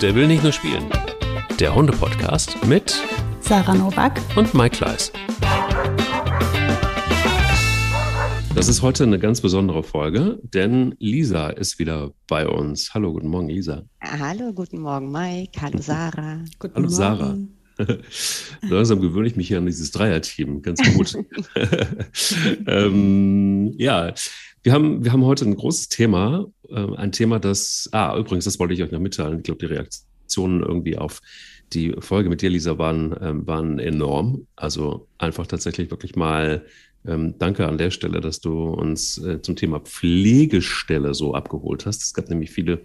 [0.00, 0.88] Der will nicht nur spielen.
[1.58, 2.98] Der Hunde-Podcast mit
[3.40, 5.12] Sarah Novak und Mike Kleiss.
[8.54, 12.94] Das ist heute eine ganz besondere Folge, denn Lisa ist wieder bei uns.
[12.94, 13.82] Hallo, guten Morgen, Lisa.
[14.00, 15.60] Hallo, guten Morgen, Mike.
[15.60, 16.44] Hallo, Sarah.
[16.58, 16.94] Guten Hallo, Morgen.
[16.94, 17.36] Sarah.
[18.62, 20.62] Langsam gewöhne ich mich hier an dieses Dreierteam.
[20.62, 21.14] Ganz gut.
[22.66, 24.14] ähm, ja,
[24.62, 26.46] wir haben, wir haben heute ein großes Thema.
[26.68, 29.38] Äh, ein Thema, das, ah, übrigens, das wollte ich euch noch mitteilen.
[29.38, 31.20] Ich glaube, die Reaktionen irgendwie auf
[31.72, 34.46] die Folge mit dir, Lisa, waren, ähm, waren enorm.
[34.56, 36.64] Also einfach tatsächlich wirklich mal
[37.06, 42.02] ähm, danke an der Stelle, dass du uns äh, zum Thema Pflegestelle so abgeholt hast.
[42.02, 42.80] Es gab nämlich viele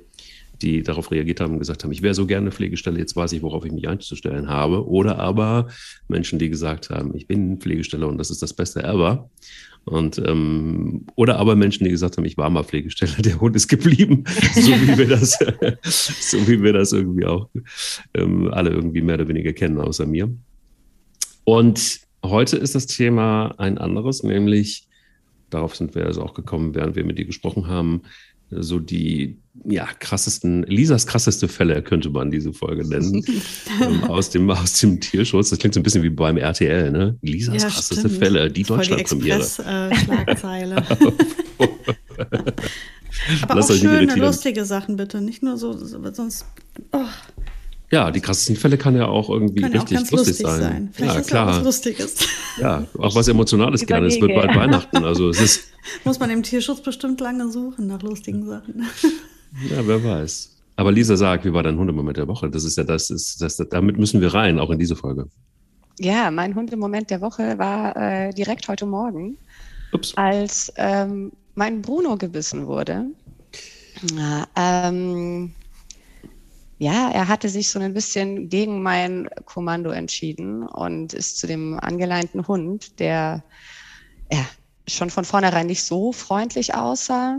[0.61, 3.41] die darauf reagiert haben und gesagt haben, ich wäre so gerne Pflegestelle, jetzt weiß ich,
[3.41, 4.87] worauf ich mich einzustellen habe.
[4.87, 5.67] Oder aber
[6.07, 9.29] Menschen, die gesagt haben, ich bin Pflegestelle und das ist das Beste ever.
[9.85, 13.67] Und ähm, oder aber Menschen, die gesagt haben, ich war mal Pflegestelle, der Hund ist
[13.67, 14.23] geblieben,
[14.55, 15.37] so wie wir das,
[15.83, 17.49] so wie wir das irgendwie auch
[18.15, 20.35] ähm, alle irgendwie mehr oder weniger kennen, außer mir.
[21.43, 24.87] Und heute ist das Thema ein anderes, nämlich
[25.51, 28.01] darauf sind wir also auch gekommen, während wir mit dir gesprochen haben,
[28.49, 33.25] so die ja, krassesten, Lisas krasseste Fälle könnte man diese Folge nennen,
[33.81, 35.49] ähm, aus, dem, aus dem Tierschutz.
[35.49, 37.17] Das klingt so ein bisschen wie beim RTL, ne?
[37.21, 38.17] Lisas Ja, krasseste stimmt.
[38.17, 39.39] Fälle, die Deutschlandpremiere.
[39.39, 40.83] Express-Schlagzeile.
[43.43, 45.21] Aber Lasst auch schöne, lustige Sachen bitte.
[45.21, 46.45] Nicht nur so, so sonst.
[46.91, 46.99] Oh,
[47.95, 50.61] Ja, die krassesten Fälle kann ja auch irgendwie kann auch richtig ganz lustig, lustig sein.
[50.61, 50.89] sein.
[50.91, 51.63] Vielleicht Ja, ist ja auch was klar.
[51.63, 52.15] Lustiges.
[52.59, 54.07] Ja, auch was Emotionales gerne.
[54.07, 54.53] Es wird bald.
[54.53, 55.05] Weihnachten.
[55.05, 55.63] Also es ist,
[56.03, 58.85] Muss man im Tierschutz bestimmt lange suchen nach lustigen Sachen.
[59.69, 60.57] ja, wer weiß.
[60.75, 62.49] Aber Lisa sagt, wie war dein Hundemoment der Woche?
[62.49, 65.29] Das ist ja das, ist, das, damit müssen wir rein, auch in diese Folge.
[65.97, 69.37] Ja, mein Hundemoment der Woche war äh, direkt heute Morgen,
[69.93, 70.13] Ups.
[70.17, 73.05] als ähm, mein Bruno gebissen wurde.
[74.13, 75.53] Na, ähm,
[76.77, 81.79] ja, er hatte sich so ein bisschen gegen mein Kommando entschieden und ist zu dem
[81.79, 83.43] angeleinten Hund, der
[84.31, 84.45] ja,
[84.87, 87.37] schon von vornherein nicht so freundlich aussah.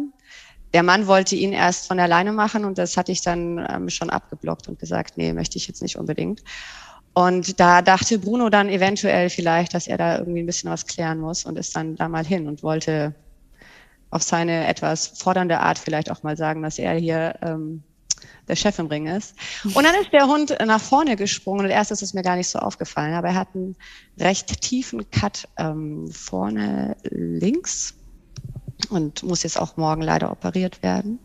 [0.72, 3.88] Der Mann wollte ihn erst von der Leine machen und das hatte ich dann ähm,
[3.88, 6.42] schon abgeblockt und gesagt, nee, möchte ich jetzt nicht unbedingt.
[7.14, 11.18] Und da dachte Bruno dann eventuell vielleicht, dass er da irgendwie ein bisschen was klären
[11.18, 13.14] muss und ist dann da mal hin und wollte
[14.10, 17.82] auf seine etwas fordernde Art vielleicht auch mal sagen, dass er hier ähm,
[18.48, 19.34] der Chef im Ring ist.
[19.64, 22.48] Und dann ist der Hund nach vorne gesprungen und erst ist es mir gar nicht
[22.48, 23.76] so aufgefallen, aber er hat einen
[24.18, 27.94] recht tiefen Cut ähm, vorne links
[28.90, 31.18] und muss jetzt auch morgen leider operiert werden.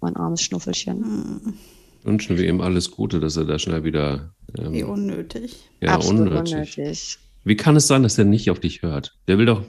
[0.00, 1.58] Mein armes Schnuffelchen.
[2.02, 4.34] Wünschen wir ihm alles Gute, dass er da schnell wieder.
[4.58, 5.68] Ähm, Wie unnötig.
[5.80, 6.54] ja, Absolut unnötig.
[6.54, 7.18] unnötig.
[7.44, 9.16] Wie kann es sein, dass er nicht auf dich hört?
[9.28, 9.62] Der will doch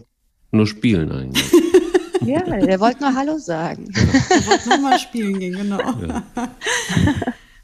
[0.52, 1.52] nur spielen eigentlich.
[2.26, 3.90] Ja, der wollte nur Hallo sagen.
[3.90, 5.80] Ich wollte nochmal spielen gehen, genau.
[5.80, 6.24] Ja.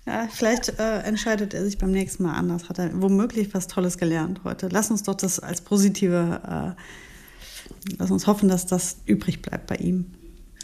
[0.05, 2.67] Ja, vielleicht äh, entscheidet er sich beim nächsten Mal anders.
[2.67, 4.67] Hat er womöglich was Tolles gelernt heute.
[4.69, 9.75] Lass uns doch das als positive, äh, lass uns hoffen, dass das übrig bleibt bei
[9.77, 10.11] ihm.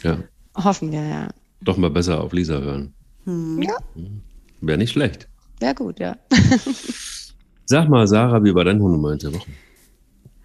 [0.02, 0.18] ja.
[0.54, 1.28] Hoffen wir, ja.
[1.62, 2.92] Doch mal besser auf Lisa hören.
[3.24, 3.76] Ja,
[4.60, 5.26] Wäre nicht schlecht.
[5.58, 6.16] wäre gut, ja.
[7.64, 9.50] Sag mal, Sarah, wie war dein Hundemoment der Woche?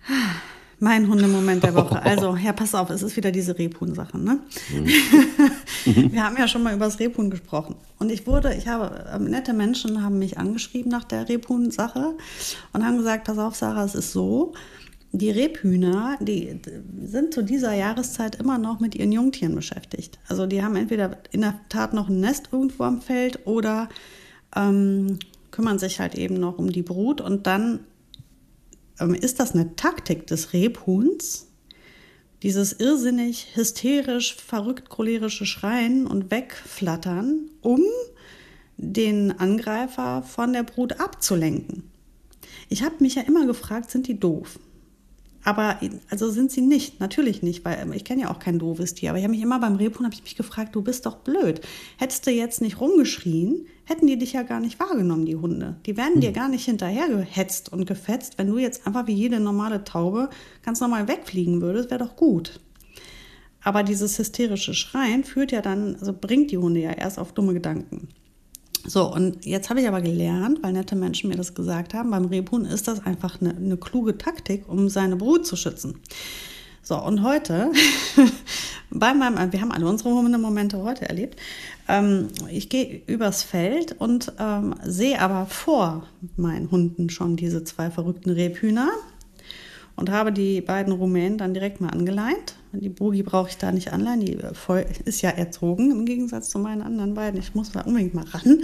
[0.79, 2.01] Mein Hundemoment der Woche.
[2.05, 4.39] Also, ja, pass auf, es ist wieder diese Rebhuhn-Sache, ne?
[5.85, 7.75] Wir haben ja schon mal über das Rebhuhn gesprochen.
[7.99, 12.13] Und ich wurde, ich habe, ähm, nette Menschen haben mich angeschrieben nach der Rebhuhn-Sache
[12.73, 14.53] und haben gesagt, pass auf, Sarah, es ist so,
[15.17, 16.59] die Rebhühner, die
[17.03, 20.19] sind zu dieser Jahreszeit immer noch mit ihren Jungtieren beschäftigt.
[20.27, 23.89] Also die haben entweder in der Tat noch ein Nest irgendwo am Feld oder
[24.55, 25.19] ähm,
[25.51, 27.79] kümmern sich halt eben noch um die Brut und dann
[28.99, 31.47] ist das eine Taktik des Rebhuhns,
[32.43, 37.81] dieses irrsinnig, hysterisch, verrückt, cholerische Schreien und Wegflattern, um
[38.77, 41.89] den Angreifer von der Brut abzulenken.
[42.69, 44.59] Ich habe mich ja immer gefragt, sind die doof?
[45.45, 45.79] Aber
[46.09, 49.11] also sind sie nicht, natürlich nicht, weil ähm, ich kenne ja auch kein doofes Tier.
[49.11, 51.61] Aber ich habe mich immer beim Rebhuhn habe ich mich gefragt, du bist doch blöd.
[51.97, 55.77] Hättest du jetzt nicht rumgeschrien, hätten die dich ja gar nicht wahrgenommen, die Hunde.
[55.85, 59.83] Die wären dir gar nicht hinterhergehetzt und gefetzt, wenn du jetzt einfach wie jede normale
[59.83, 60.31] Taube
[60.63, 62.59] ganz normal wegfliegen würdest, wäre doch gut.
[63.63, 67.53] Aber dieses hysterische Schreien führt ja dann, also bringt die Hunde ja erst auf dumme
[67.53, 68.09] Gedanken.
[68.87, 72.25] So, und jetzt habe ich aber gelernt, weil nette Menschen mir das gesagt haben, beim
[72.25, 75.99] Rebhuhn ist das einfach eine, eine kluge Taktik, um seine Brut zu schützen.
[76.83, 77.71] So, und heute,
[78.91, 81.39] bei meinem, wir haben alle unsere Momente heute erlebt,
[81.87, 86.05] ähm, ich gehe übers Feld und ähm, sehe aber vor
[86.37, 88.89] meinen Hunden schon diese zwei verrückten Rebhühner
[89.95, 92.55] und habe die beiden Rumänen dann direkt mal angeleint.
[92.79, 94.21] Die Bogi brauche ich da nicht anleihen.
[94.21, 97.39] Die voll, ist ja erzogen im Gegensatz zu meinen anderen beiden.
[97.39, 98.61] Ich muss da unbedingt mal ran.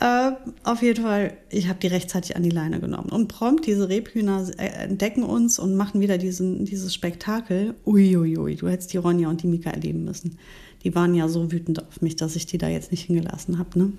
[0.00, 0.32] Äh,
[0.64, 3.10] auf jeden Fall, ich habe die rechtzeitig an die Leine genommen.
[3.10, 7.74] Und prompt, diese Rebhühner entdecken uns und machen wieder diesen, dieses Spektakel.
[7.84, 10.38] Uiuiui, ui, ui, du hättest die Ronja und die Mika erleben müssen.
[10.84, 13.78] Die waren ja so wütend auf mich, dass ich die da jetzt nicht hingelassen habe.
[13.78, 13.92] Ne?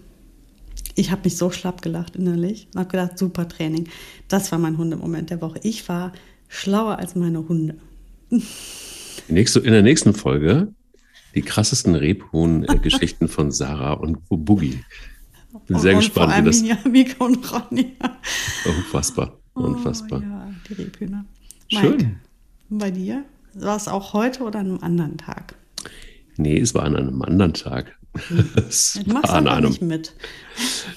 [0.95, 3.87] Ich habe mich so schlapp gelacht innerlich und habe gedacht, super Training.
[4.27, 5.59] Das war mein Hundemoment der Woche.
[5.63, 6.13] Ich war
[6.47, 7.75] schlauer als meine Hunde.
[9.29, 10.73] Nächste, in der nächsten Folge
[11.35, 14.79] die krassesten Rebhuhn-Geschichten von Sarah und Boogie.
[15.67, 16.61] Bin sehr und gespannt, wie das.
[16.61, 17.85] Ja, Mika und Ronja.
[18.65, 20.19] Unfassbar, oh, unfassbar.
[20.19, 21.25] Oh, ja, die Rebhühner.
[21.67, 21.91] Schön.
[21.91, 22.15] Mike,
[22.69, 23.25] bei dir?
[23.53, 25.55] War es auch heute oder an einem anderen Tag?
[26.37, 27.95] Nee, es war an einem anderen Tag.
[28.55, 30.15] Es du machst an einem, nicht mit.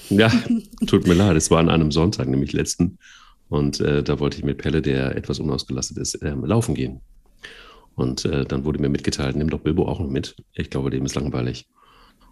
[0.09, 0.31] Ja,
[0.87, 1.37] tut mir leid.
[1.37, 2.97] Es war an einem Sonntag, nämlich letzten.
[3.49, 7.01] Und äh, da wollte ich mit Pelle, der etwas unausgelastet ist, äh, laufen gehen.
[7.95, 10.35] Und äh, dann wurde mir mitgeteilt, nimm doch Bilbo auch noch mit.
[10.53, 11.67] Ich glaube, dem ist langweilig.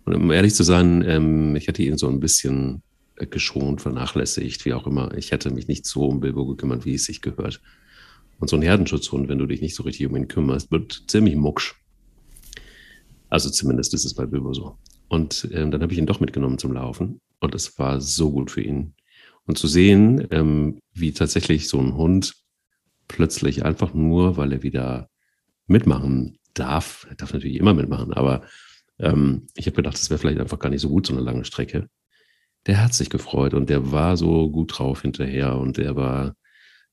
[0.06, 2.82] Und um ehrlich zu sein, ähm, ich hatte ihn so ein bisschen
[3.30, 5.16] geschont, vernachlässigt, wie auch immer.
[5.16, 7.62] Ich hätte mich nicht so um Bilbo gekümmert, wie es sich gehört.
[8.40, 11.36] Und so ein Herdenschutzhund, wenn du dich nicht so richtig um ihn kümmerst, wird ziemlich
[11.36, 11.76] mucksch.
[13.30, 14.78] Also zumindest ist es bei Bilbo so.
[15.08, 17.22] Und ähm, dann habe ich ihn doch mitgenommen zum Laufen.
[17.40, 18.94] Und es war so gut für ihn.
[19.46, 22.34] Und zu sehen, ähm, wie tatsächlich so ein Hund
[23.08, 25.10] plötzlich einfach nur, weil er wieder
[25.72, 28.44] mitmachen darf, er darf natürlich immer mitmachen, aber
[29.00, 31.46] ähm, ich habe gedacht, das wäre vielleicht einfach gar nicht so gut, so eine lange
[31.46, 31.90] Strecke.
[32.68, 36.36] Der hat sich gefreut und der war so gut drauf hinterher und der war,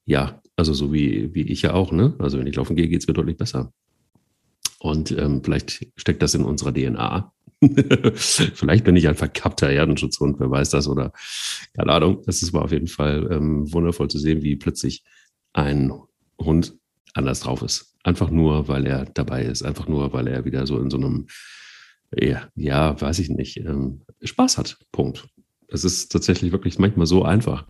[0.07, 2.15] ja, also so wie, wie ich ja auch, ne?
[2.19, 3.73] Also wenn ich laufen gehe, geht es mir deutlich besser.
[4.79, 7.33] Und ähm, vielleicht steckt das in unserer DNA.
[8.15, 11.13] vielleicht bin ich ein verkappter Herdenschutzhund, wer weiß das oder
[11.77, 12.23] keine Ahnung.
[12.25, 15.05] Das war auf jeden Fall ähm, wundervoll zu sehen, wie plötzlich
[15.53, 15.93] ein
[16.41, 16.75] Hund
[17.15, 17.97] anders drauf ist.
[18.09, 19.63] Einfach nur, weil er dabei ist.
[19.63, 21.27] Einfach nur, weil er wieder so in so einem,
[22.17, 24.79] ja, ja weiß ich nicht, ähm, Spaß hat.
[24.93, 25.29] Punkt.
[25.69, 27.67] Es ist tatsächlich wirklich manchmal so einfach.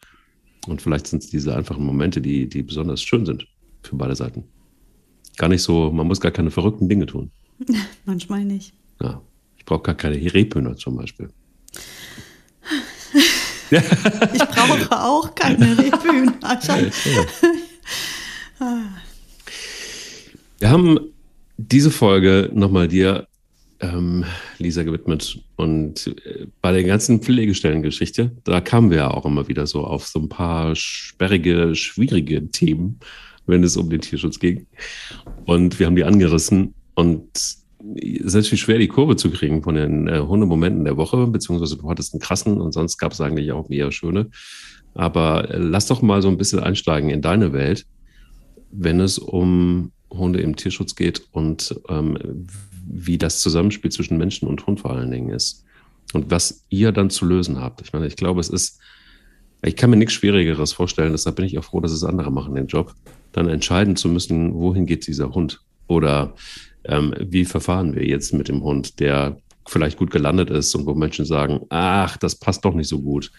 [0.66, 3.46] Und vielleicht sind es diese einfachen Momente, die, die besonders schön sind
[3.82, 4.44] für beide Seiten
[5.38, 7.30] gar nicht so, man muss gar keine verrückten Dinge tun.
[8.04, 8.74] Manchmal nicht.
[9.00, 9.22] Ja,
[9.56, 11.30] ich brauche gar keine Rebhühner zum Beispiel.
[13.70, 16.34] ich brauche auch keine Rebhühner.
[20.58, 20.98] Wir haben
[21.56, 23.26] diese Folge nochmal dir,
[23.80, 24.24] ähm,
[24.58, 25.40] Lisa, gewidmet.
[25.56, 30.06] Und äh, bei der ganzen Pflegestellengeschichte, da kamen wir ja auch immer wieder so auf
[30.06, 33.00] so ein paar sperrige, schwierige Themen
[33.48, 34.66] wenn es um den Tierschutz ging.
[35.46, 39.74] Und wir haben die angerissen und es ist viel schwer, die Kurve zu kriegen von
[39.74, 43.52] den äh, Hundemomenten der Woche, beziehungsweise du hattest einen krassen und sonst gab es eigentlich
[43.52, 44.30] auch eher schöne.
[44.94, 47.86] Aber äh, lass doch mal so ein bisschen einsteigen in deine Welt,
[48.70, 52.46] wenn es um Hunde im Tierschutz geht und ähm,
[52.86, 55.64] wie das Zusammenspiel zwischen Menschen und Hund vor allen Dingen ist.
[56.14, 57.82] Und was ihr dann zu lösen habt.
[57.82, 58.80] Ich meine, ich glaube, es ist,
[59.62, 62.54] ich kann mir nichts Schwierigeres vorstellen, deshalb bin ich auch froh, dass es andere machen,
[62.54, 62.94] den Job
[63.32, 65.60] dann entscheiden zu müssen, wohin geht dieser Hund?
[65.86, 66.34] Oder
[66.84, 70.94] ähm, wie verfahren wir jetzt mit dem Hund, der vielleicht gut gelandet ist und wo
[70.94, 73.30] Menschen sagen, ach, das passt doch nicht so gut.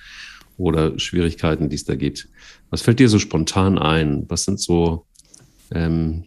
[0.57, 2.27] Oder Schwierigkeiten, die es da gibt.
[2.69, 4.25] Was fällt dir so spontan ein?
[4.27, 5.05] Was sind so
[5.71, 6.25] ähm,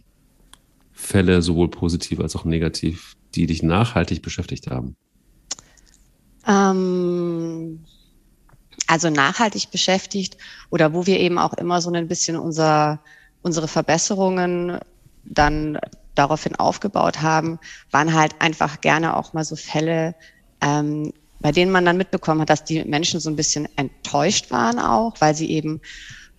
[1.03, 4.95] Fälle, sowohl positiv als auch negativ, die dich nachhaltig beschäftigt haben?
[6.47, 7.83] Ähm,
[8.87, 10.37] also nachhaltig beschäftigt
[10.69, 13.01] oder wo wir eben auch immer so ein bisschen unser
[13.43, 14.79] unsere Verbesserungen
[15.25, 15.77] dann
[16.15, 17.59] daraufhin aufgebaut haben,
[17.91, 20.15] waren halt einfach gerne auch mal so Fälle,
[20.61, 24.79] ähm, bei denen man dann mitbekommen hat, dass die Menschen so ein bisschen enttäuscht waren
[24.79, 25.81] auch, weil sie eben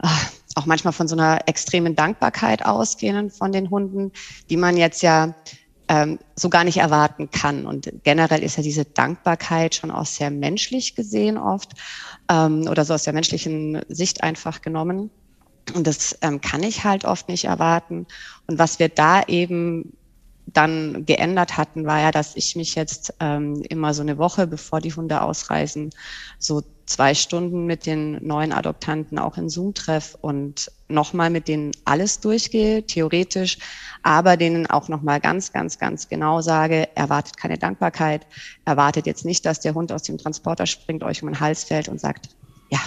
[0.03, 0.09] äh,
[0.55, 4.13] auch manchmal von so einer extremen Dankbarkeit ausgehen von den Hunden,
[4.51, 5.35] die man jetzt ja
[5.89, 7.67] ähm, so gar nicht erwarten kann.
[7.67, 11.73] Und generell ist ja diese Dankbarkeit schon auch sehr menschlich gesehen oft
[12.31, 15.11] ähm, oder so aus der menschlichen Sicht einfach genommen.
[15.75, 18.07] Und das ähm, kann ich halt oft nicht erwarten.
[18.47, 19.97] Und was wir da eben
[20.47, 24.81] dann geändert hatten, war ja, dass ich mich jetzt ähm, immer so eine Woche, bevor
[24.81, 25.91] die Hunde ausreisen,
[26.39, 31.73] so zwei Stunden mit den neuen Adoptanten auch in Zoom treff und nochmal mit denen
[31.87, 33.59] alles durchgehe, theoretisch,
[34.03, 38.27] aber denen auch nochmal ganz, ganz, ganz genau sage, erwartet keine Dankbarkeit,
[38.67, 41.89] erwartet jetzt nicht, dass der Hund aus dem Transporter springt, euch um den Hals fällt
[41.89, 42.29] und sagt,
[42.71, 42.81] ja,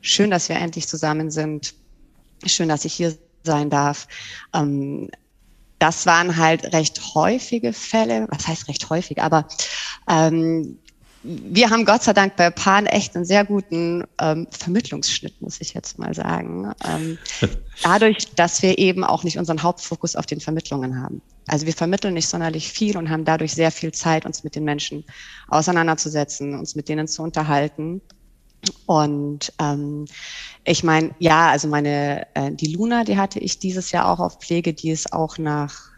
[0.00, 1.74] schön, dass wir endlich zusammen sind,
[2.46, 4.08] Schön, dass ich hier sein darf.
[4.52, 5.10] Ähm,
[5.82, 9.48] das waren halt recht häufige Fälle, was heißt recht häufig, aber
[10.08, 10.78] ähm,
[11.24, 15.74] wir haben Gott sei Dank bei Pan echt einen sehr guten ähm, Vermittlungsschnitt, muss ich
[15.74, 16.72] jetzt mal sagen.
[16.88, 17.18] Ähm,
[17.82, 21.20] dadurch, dass wir eben auch nicht unseren Hauptfokus auf den Vermittlungen haben.
[21.48, 24.62] Also wir vermitteln nicht sonderlich viel und haben dadurch sehr viel Zeit, uns mit den
[24.62, 25.04] Menschen
[25.48, 28.02] auseinanderzusetzen, uns mit denen zu unterhalten.
[28.86, 30.06] Und ähm,
[30.64, 34.38] ich meine, ja, also meine, äh, die Luna, die hatte ich dieses Jahr auch auf
[34.38, 35.92] Pflege, die ist auch nach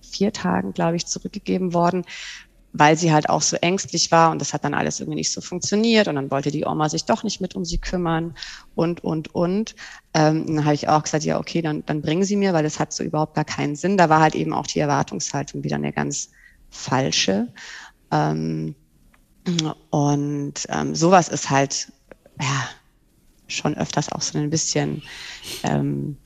[0.00, 2.04] vier Tagen, glaube ich, zurückgegeben worden,
[2.74, 5.40] weil sie halt auch so ängstlich war und das hat dann alles irgendwie nicht so
[5.40, 8.34] funktioniert und dann wollte die Oma sich doch nicht mit um sie kümmern
[8.74, 9.74] und, und, und.
[10.14, 12.78] Ähm, dann habe ich auch gesagt, ja, okay, dann, dann bringen sie mir, weil das
[12.78, 13.96] hat so überhaupt gar keinen Sinn.
[13.96, 16.30] Da war halt eben auch die Erwartungshaltung wieder eine ganz
[16.70, 17.48] falsche.
[18.10, 18.74] Ähm,
[19.90, 21.92] und ähm, sowas ist halt,
[22.40, 22.68] ja,
[23.48, 25.02] schon öfters auch so ein bisschen
[25.62, 26.16] ähm,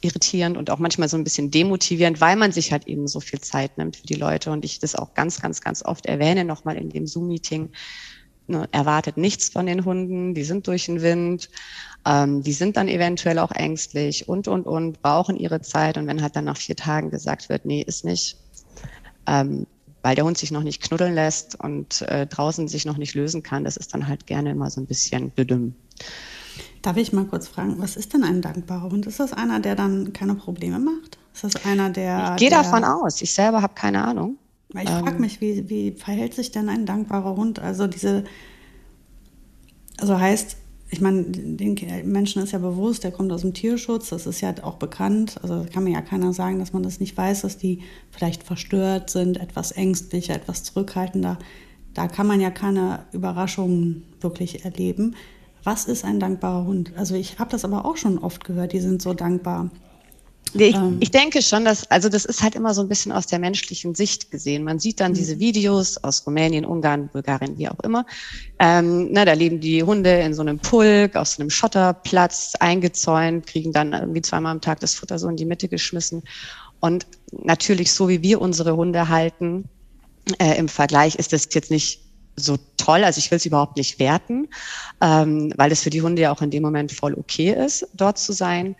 [0.00, 3.40] irritierend und auch manchmal so ein bisschen demotivierend, weil man sich halt eben so viel
[3.40, 4.50] Zeit nimmt für die Leute.
[4.50, 7.70] Und ich das auch ganz, ganz, ganz oft erwähne, nochmal in dem Zoom-Meeting.
[8.50, 11.50] Ne, erwartet nichts von den Hunden, die sind durch den Wind,
[12.06, 15.98] ähm, die sind dann eventuell auch ängstlich und, und, und, brauchen ihre Zeit.
[15.98, 18.38] Und wenn halt dann nach vier Tagen gesagt wird, nee, ist nicht,
[19.26, 19.66] ähm,
[20.08, 23.42] weil der Hund sich noch nicht knuddeln lässt und äh, draußen sich noch nicht lösen
[23.42, 25.74] kann, das ist dann halt gerne immer so ein bisschen bedümmt.
[26.80, 29.04] Darf ich mal kurz fragen, was ist denn ein dankbarer Hund?
[29.06, 31.18] Ist das einer, der dann keine Probleme macht?
[31.34, 32.36] Ist das einer, der.
[32.36, 33.20] Ich gehe davon aus.
[33.20, 34.38] Ich selber habe keine Ahnung.
[34.70, 37.58] Ich ähm, frage mich, wie, wie verhält sich denn ein dankbarer Hund?
[37.58, 38.24] Also diese.
[39.98, 40.56] Also heißt,
[40.90, 41.76] ich meine, den
[42.10, 45.38] Menschen ist ja bewusst, der kommt aus dem Tierschutz, das ist ja auch bekannt.
[45.42, 47.80] Also kann mir ja keiner sagen, dass man das nicht weiß, dass die
[48.10, 51.38] vielleicht verstört sind, etwas ängstlicher, etwas zurückhaltender.
[51.92, 55.14] Da kann man ja keine Überraschungen wirklich erleben.
[55.62, 56.92] Was ist ein dankbarer Hund?
[56.96, 59.70] Also ich habe das aber auch schon oft gehört, die sind so dankbar.
[60.54, 60.96] Ich, ähm.
[61.00, 63.94] ich, denke schon, dass, also das ist halt immer so ein bisschen aus der menschlichen
[63.94, 64.64] Sicht gesehen.
[64.64, 65.16] Man sieht dann mhm.
[65.16, 68.06] diese Videos aus Rumänien, Ungarn, Bulgarien, wie auch immer.
[68.58, 73.46] Ähm, na, da leben die Hunde in so einem Pulk, auf so einem Schotterplatz, eingezäunt,
[73.46, 76.22] kriegen dann irgendwie zweimal am Tag das Futter so in die Mitte geschmissen.
[76.80, 79.68] Und natürlich, so wie wir unsere Hunde halten,
[80.38, 82.00] äh, im Vergleich ist das jetzt nicht
[82.36, 83.04] so toll.
[83.04, 84.48] Also ich will es überhaupt nicht werten,
[85.00, 88.18] ähm, weil es für die Hunde ja auch in dem Moment voll okay ist, dort
[88.18, 88.76] zu sein.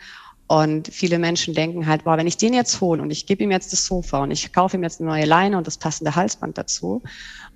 [0.49, 3.51] Und viele Menschen denken halt, boah, wenn ich den jetzt hole und ich gebe ihm
[3.51, 6.57] jetzt das Sofa und ich kaufe ihm jetzt eine neue Leine und das passende Halsband
[6.57, 7.03] dazu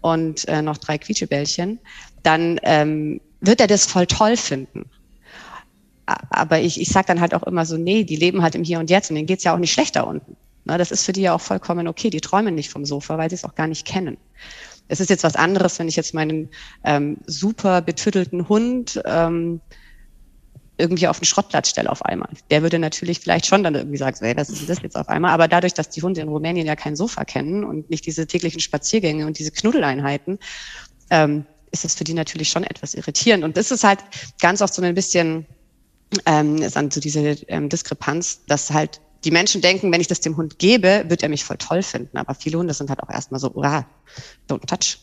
[0.03, 1.79] und äh, noch drei Quietschebällchen,
[2.23, 4.91] dann ähm, wird er das voll toll finden.
[6.05, 8.79] Aber ich, ich sage dann halt auch immer so, nee, die leben halt im Hier
[8.79, 10.37] und Jetzt und denen geht's ja auch nicht schlechter unten.
[10.65, 12.11] Na, das ist für die ja auch vollkommen okay.
[12.11, 14.19] Die träumen nicht vom Sofa, weil sie es auch gar nicht kennen.
[14.89, 16.51] Es ist jetzt was anderes, wenn ich jetzt meinen
[16.85, 19.61] ähm, super betüttelten Hund ähm,
[20.79, 22.31] irgendwie auf den Schrottplatz stelle auf einmal.
[22.50, 25.09] Der würde natürlich vielleicht schon dann irgendwie sagen, hey, was ist denn das jetzt auf
[25.09, 25.33] einmal?
[25.33, 28.61] Aber dadurch, dass die Hunde in Rumänien ja kein Sofa kennen und nicht diese täglichen
[28.61, 30.38] Spaziergänge und diese Knuddeleinheiten,
[31.11, 33.45] ähm, ist das für die natürlich schon etwas irritierend.
[33.45, 34.00] Und das ist halt
[34.41, 35.47] ganz oft so ein bisschen
[36.26, 40.21] ähm, ist dann so diese ähm, Diskrepanz, dass halt die Menschen denken, wenn ich das
[40.21, 42.17] dem Hund gebe, wird er mich voll toll finden.
[42.17, 43.87] Aber viele Hunde sind halt auch erstmal so, ah,
[44.49, 44.99] don't touch.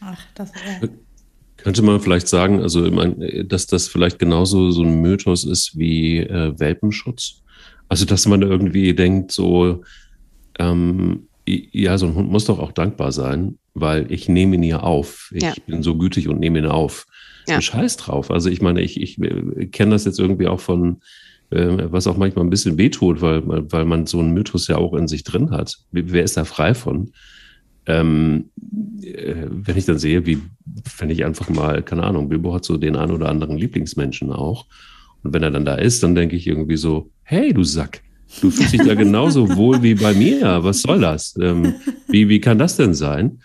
[0.00, 0.88] Ach, das äh.
[1.58, 2.88] Könnte man vielleicht sagen, also
[3.44, 7.42] dass das vielleicht genauso so ein Mythos ist wie äh, Welpenschutz?
[7.88, 9.82] Also, dass man irgendwie denkt, so,
[10.58, 14.80] ähm, ja, so ein Hund muss doch auch dankbar sein, weil ich nehme ihn ja
[14.80, 15.30] auf.
[15.34, 15.54] Ich ja.
[15.66, 17.06] bin so gütig und nehme ihn auf.
[17.48, 17.60] Ja.
[17.60, 18.30] Scheiß drauf.
[18.30, 21.00] Also ich meine, ich, ich äh, kenne das jetzt irgendwie auch von
[21.50, 24.92] äh, was auch manchmal ein bisschen wehtut, weil, weil man so einen Mythos ja auch
[24.94, 25.78] in sich drin hat.
[25.90, 27.12] Wer ist da frei von?
[27.88, 28.50] Ähm,
[29.02, 30.40] äh, wenn ich dann sehe, wie,
[30.98, 34.66] wenn ich einfach mal, keine Ahnung, Bilbo hat so den einen oder anderen Lieblingsmenschen auch.
[35.22, 38.02] Und wenn er dann da ist, dann denke ich irgendwie so, hey, du Sack,
[38.40, 40.62] du fühlst dich da genauso wohl wie bei mir.
[40.62, 41.34] Was soll das?
[41.40, 41.74] Ähm,
[42.08, 43.40] wie, wie kann das denn sein?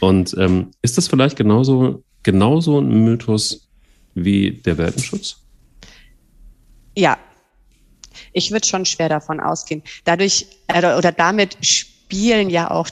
[0.00, 3.68] Und ähm, ist das vielleicht genauso, genauso ein Mythos
[4.14, 5.36] wie der Welpenschutz?
[6.96, 7.18] Ja,
[8.32, 9.82] ich würde schon schwer davon ausgehen.
[10.04, 12.88] Dadurch äh, oder damit spielen ja auch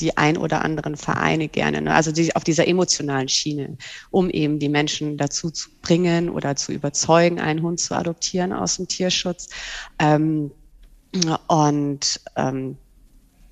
[0.00, 1.94] die ein oder anderen Vereine gerne, ne?
[1.94, 3.76] also die, auf dieser emotionalen Schiene,
[4.10, 8.76] um eben die Menschen dazu zu bringen oder zu überzeugen, einen Hund zu adoptieren aus
[8.76, 9.48] dem Tierschutz.
[9.98, 10.50] Ähm,
[11.46, 12.76] und ähm,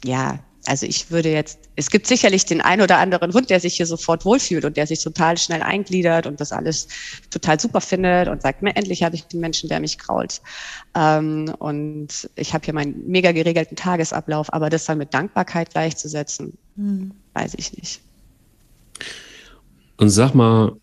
[0.05, 3.77] ja, also ich würde jetzt, es gibt sicherlich den einen oder anderen Hund, der sich
[3.77, 6.89] hier sofort wohlfühlt und der sich total schnell eingliedert und das alles
[7.31, 10.41] total super findet und sagt, mir endlich habe ich einen Menschen, der mich krault.
[10.95, 16.57] Ähm, und ich habe hier meinen mega geregelten Tagesablauf, aber das dann mit Dankbarkeit gleichzusetzen,
[16.77, 17.13] hm.
[17.35, 18.01] weiß ich nicht.
[19.97, 20.77] Und sag mal,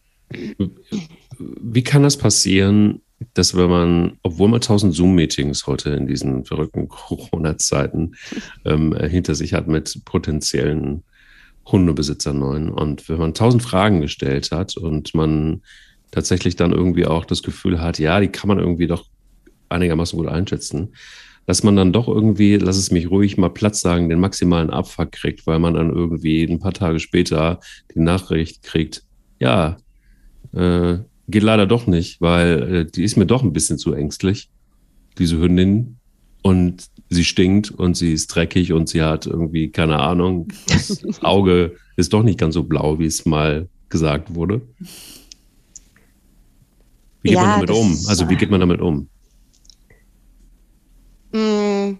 [1.40, 3.02] wie kann das passieren,
[3.34, 8.16] dass wenn man, obwohl man tausend Zoom-Meetings heute in diesen verrückten Corona-Zeiten
[8.66, 11.04] ähm, hinter sich hat mit potenziellen
[11.66, 12.70] Hundebesitzer neuen.
[12.70, 15.62] Und wenn man tausend Fragen gestellt hat und man
[16.12, 19.06] tatsächlich dann irgendwie auch das Gefühl hat, ja, die kann man irgendwie doch
[19.70, 20.96] einigermaßen gut einschätzen,
[21.46, 25.12] dass man dann doch irgendwie, lass es mich ruhig mal Platz sagen, den maximalen Abfuck
[25.12, 27.60] kriegt, weil man dann irgendwie ein paar Tage später
[27.94, 29.04] die Nachricht kriegt,
[29.40, 29.78] ja,
[30.54, 31.00] äh,
[31.30, 34.50] geht leider doch nicht, weil äh, die ist mir doch ein bisschen zu ängstlich,
[35.18, 35.96] diese Hündin.
[36.42, 41.76] Und sie stinkt und sie ist dreckig und sie hat irgendwie, keine Ahnung, das Auge
[41.98, 44.62] ist doch nicht ganz so blau, wie es mal gesagt wurde.
[47.22, 47.98] Wie geht ja, man damit um?
[48.08, 49.10] Also wie geht man damit um?
[51.34, 51.98] Mm.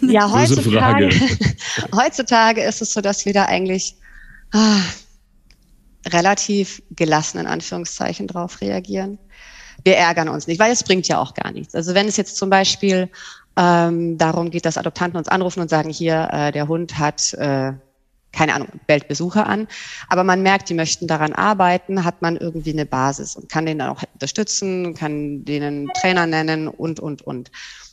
[0.08, 1.10] ja, heutzutage,
[1.94, 3.96] heutzutage ist es so, dass wir da eigentlich
[4.52, 4.80] ah,
[6.12, 9.18] relativ gelassen in Anführungszeichen drauf reagieren.
[9.84, 11.74] Wir ärgern uns nicht, weil es bringt ja auch gar nichts.
[11.74, 13.08] Also wenn es jetzt zum Beispiel
[13.56, 17.72] ähm, darum geht, dass Adoptanten uns anrufen und sagen, hier, äh, der Hund hat äh,
[18.32, 19.66] keine Ahnung, bellt Besucher an.
[20.08, 23.78] Aber man merkt, die möchten daran arbeiten, hat man irgendwie eine Basis und kann den
[23.78, 27.50] dann auch unterstützen, kann denen Trainer nennen und, und, und.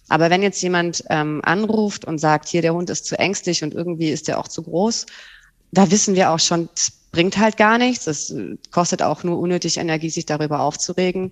[0.10, 3.74] Aber wenn jetzt jemand ähm, anruft und sagt, hier, der Hund ist zu ängstlich und
[3.74, 5.08] irgendwie ist der auch zu groß,
[5.72, 8.08] da wissen wir auch schon, das bringt halt gar nichts.
[8.08, 8.36] Es
[8.72, 11.32] kostet auch nur unnötig Energie, sich darüber aufzuregen.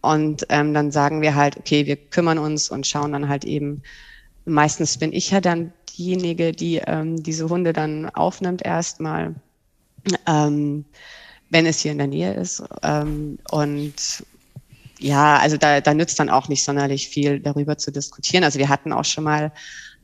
[0.00, 3.82] Und ähm, dann sagen wir halt, okay, wir kümmern uns und schauen dann halt eben,
[4.44, 9.34] meistens bin ich ja dann diejenige, die ähm, diese Hunde dann aufnimmt erstmal,
[10.26, 10.84] ähm,
[11.50, 12.62] wenn es hier in der Nähe ist.
[12.82, 14.24] Ähm, und
[14.98, 18.44] ja, also da, da nützt dann auch nicht sonderlich viel darüber zu diskutieren.
[18.44, 19.52] Also wir hatten auch schon mal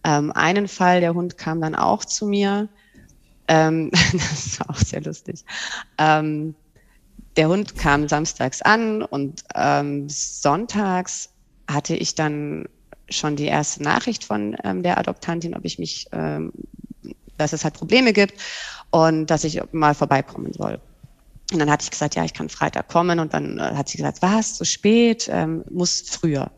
[0.04, 2.68] ähm, einen Fall, der Hund kam dann auch zu mir.
[3.50, 5.44] Ähm, das war auch sehr lustig.
[5.98, 6.54] Ähm,
[7.36, 11.30] der Hund kam samstags an und ähm, sonntags
[11.68, 12.66] hatte ich dann
[13.08, 16.52] schon die erste Nachricht von ähm, der Adoptantin, ob ich mich, ähm,
[17.38, 18.40] dass es halt Probleme gibt
[18.90, 20.80] und dass ich mal vorbeikommen soll.
[21.52, 23.18] Und dann hatte ich gesagt, ja, ich kann Freitag kommen.
[23.18, 26.52] Und dann äh, hat sie gesagt, was, zu spät, ähm, muss früher.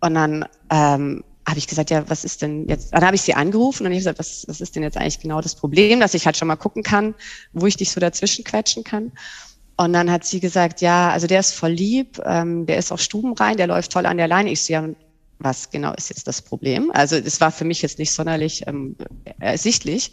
[0.00, 2.92] Und dann ähm, habe ich gesagt, ja, was ist denn jetzt?
[2.92, 5.40] Dann habe ich sie angerufen und ich gesagt, was, was ist denn jetzt eigentlich genau
[5.40, 7.14] das Problem, dass ich halt schon mal gucken kann,
[7.52, 9.12] wo ich dich so dazwischen quetschen kann.
[9.76, 12.98] Und dann hat sie gesagt, ja, also der ist voll lieb, ähm, der ist auch
[12.98, 14.50] stubenrein, der läuft toll an der Leine.
[14.50, 14.88] Ich so, ja,
[15.38, 16.90] was genau ist jetzt das Problem?
[16.92, 18.96] Also das war für mich jetzt nicht sonderlich ähm,
[19.38, 20.12] ersichtlich.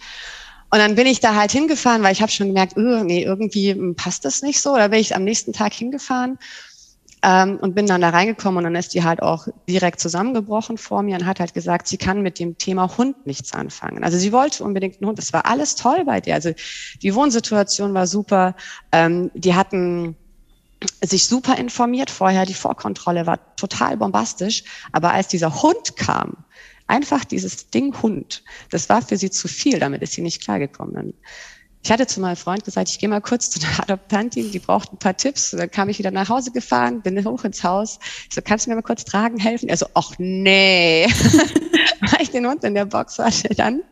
[0.70, 3.72] Und dann bin ich da halt hingefahren, weil ich habe schon gemerkt, öh, nee, irgendwie
[3.72, 4.76] hm, passt das nicht so.
[4.76, 6.38] Da bin ich am nächsten Tag hingefahren
[7.24, 11.02] ähm, und bin dann da reingekommen und dann ist die halt auch direkt zusammengebrochen vor
[11.02, 14.04] mir und hat halt gesagt, sie kann mit dem Thema Hund nichts anfangen.
[14.04, 15.18] Also sie wollte unbedingt einen Hund.
[15.18, 16.36] Das war alles toll bei dir.
[16.36, 16.52] Also
[17.02, 18.56] die Wohnsituation war super.
[18.92, 20.16] Ähm, die hatten
[21.02, 22.46] sich super informiert vorher.
[22.46, 24.64] Die Vorkontrolle war total bombastisch.
[24.92, 26.46] Aber als dieser Hund kam,
[26.86, 29.80] einfach dieses Ding Hund, das war für sie zu viel.
[29.80, 31.16] Damit ist sie nicht klargekommen.
[31.88, 34.92] Ich hatte zu meinem Freund gesagt, ich gehe mal kurz zu der Adoptantin, die braucht
[34.92, 35.52] ein paar Tipps.
[35.52, 38.00] Dann kam ich wieder nach Hause gefahren, bin hoch ins Haus.
[38.28, 39.70] Ich so, kannst du mir mal kurz tragen helfen?
[39.70, 41.08] Er so, ach nee.
[42.02, 43.84] Weil ich den Hund in der Box hatte dann.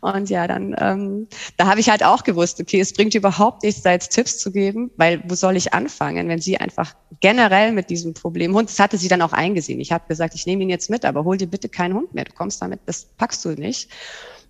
[0.00, 3.82] Und ja, dann, ähm, da habe ich halt auch gewusst, okay, es bringt überhaupt nichts,
[3.82, 7.90] da jetzt Tipps zu geben, weil wo soll ich anfangen, wenn sie einfach generell mit
[7.90, 9.80] diesem Problem, Hund, das hatte sie dann auch eingesehen.
[9.80, 12.24] Ich habe gesagt, ich nehme ihn jetzt mit, aber hol dir bitte keinen Hund mehr,
[12.24, 13.90] du kommst damit, das packst du nicht.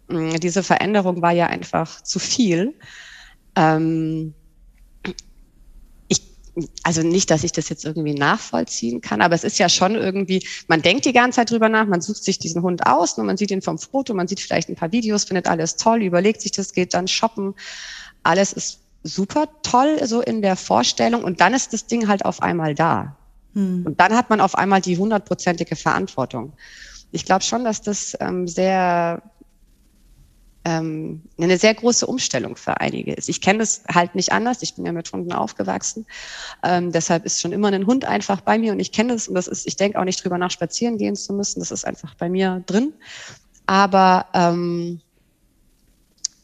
[0.08, 2.74] Mm, diese Veränderung war ja einfach zu viel.
[3.54, 4.34] Ähm,
[6.82, 10.44] also nicht, dass ich das jetzt irgendwie nachvollziehen kann, aber es ist ja schon irgendwie,
[10.66, 13.36] man denkt die ganze Zeit drüber nach, man sucht sich diesen Hund aus, und man
[13.36, 16.52] sieht ihn vom Foto, man sieht vielleicht ein paar Videos, findet alles toll, überlegt sich
[16.52, 17.54] das, geht dann shoppen.
[18.22, 22.42] Alles ist super toll so in der Vorstellung und dann ist das Ding halt auf
[22.42, 23.16] einmal da.
[23.54, 23.84] Hm.
[23.86, 26.52] Und dann hat man auf einmal die hundertprozentige Verantwortung.
[27.12, 29.22] Ich glaube schon, dass das ähm, sehr
[30.68, 33.30] ähm, eine sehr große Umstellung für einige ist.
[33.30, 34.60] Ich kenne das halt nicht anders.
[34.60, 36.04] Ich bin ja mit Hunden aufgewachsen.
[36.62, 39.34] Ähm, deshalb ist schon immer ein Hund einfach bei mir und ich kenne das und
[39.34, 41.60] das ist, ich denke auch nicht drüber nach, spazieren gehen zu müssen.
[41.60, 42.92] Das ist einfach bei mir drin.
[43.64, 45.00] Aber ähm,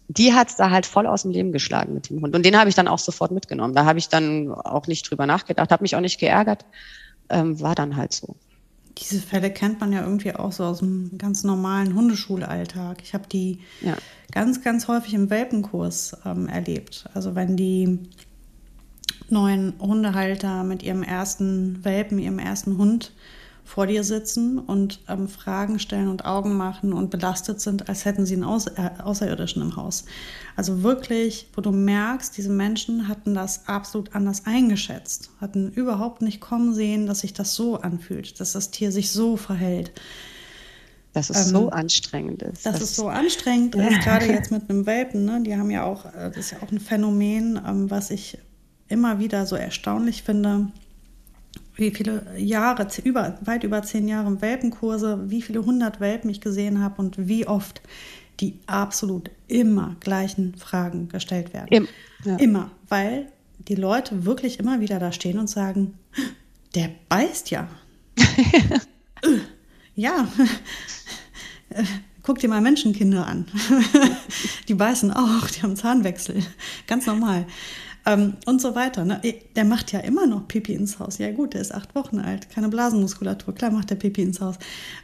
[0.08, 2.34] die hat da halt voll aus dem Leben geschlagen mit dem Hund.
[2.34, 3.74] Und den habe ich dann auch sofort mitgenommen.
[3.74, 6.64] Da habe ich dann auch nicht drüber nachgedacht, habe mich auch nicht geärgert.
[7.28, 8.36] Ähm, war dann halt so.
[8.98, 13.02] Diese Fälle kennt man ja irgendwie auch so aus dem ganz normalen Hundeschulalltag.
[13.02, 13.96] Ich habe die ja.
[14.30, 17.06] ganz, ganz häufig im Welpenkurs ähm, erlebt.
[17.12, 17.98] Also wenn die
[19.28, 23.12] neuen Hundehalter mit ihrem ersten Welpen, ihrem ersten Hund
[23.64, 28.26] vor dir sitzen und ähm, Fragen stellen und Augen machen und belastet sind, als hätten
[28.26, 30.04] sie einen Außer äh, Außerirdischen im Haus.
[30.54, 36.40] Also wirklich, wo du merkst, diese Menschen hatten das absolut anders eingeschätzt, hatten überhaupt nicht
[36.40, 39.92] kommen sehen, dass sich das so anfühlt, dass das Tier sich so verhält.
[41.14, 42.66] dass es ähm, so anstrengend ist.
[42.66, 45.24] Dass das es so anstrengend ist, gerade jetzt mit einem Welpen.
[45.24, 45.42] Ne?
[45.42, 48.38] Die haben ja auch, äh, das ist ja auch ein Phänomen, ähm, was ich
[48.88, 50.68] immer wieder so erstaunlich finde,
[51.76, 56.82] wie viele Jahre, über, weit über zehn Jahre Welpenkurse, wie viele hundert Welpen ich gesehen
[56.82, 57.80] habe und wie oft
[58.40, 61.68] die absolut immer gleichen Fragen gestellt werden.
[61.70, 61.88] Im,
[62.24, 62.36] ja.
[62.36, 63.26] Immer, weil
[63.58, 65.94] die Leute wirklich immer wieder da stehen und sagen,
[66.74, 67.68] der beißt ja.
[69.94, 70.28] ja.
[72.22, 73.46] Guck dir mal Menschenkinder an.
[74.68, 76.42] die beißen auch, die haben Zahnwechsel.
[76.86, 77.46] Ganz normal.
[78.06, 79.04] Ähm, und so weiter.
[79.04, 79.20] Ne?
[79.56, 81.18] Der macht ja immer noch Pipi ins Haus.
[81.18, 83.54] Ja gut, der ist acht Wochen alt, keine Blasenmuskulatur.
[83.54, 84.56] Klar macht der Pipi ins Haus.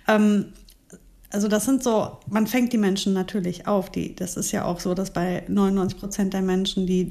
[0.06, 0.46] Ähm,
[1.30, 3.90] also das sind so, man fängt die Menschen natürlich auf.
[3.90, 7.08] Die, das ist ja auch so, dass bei 99 Prozent der Menschen, die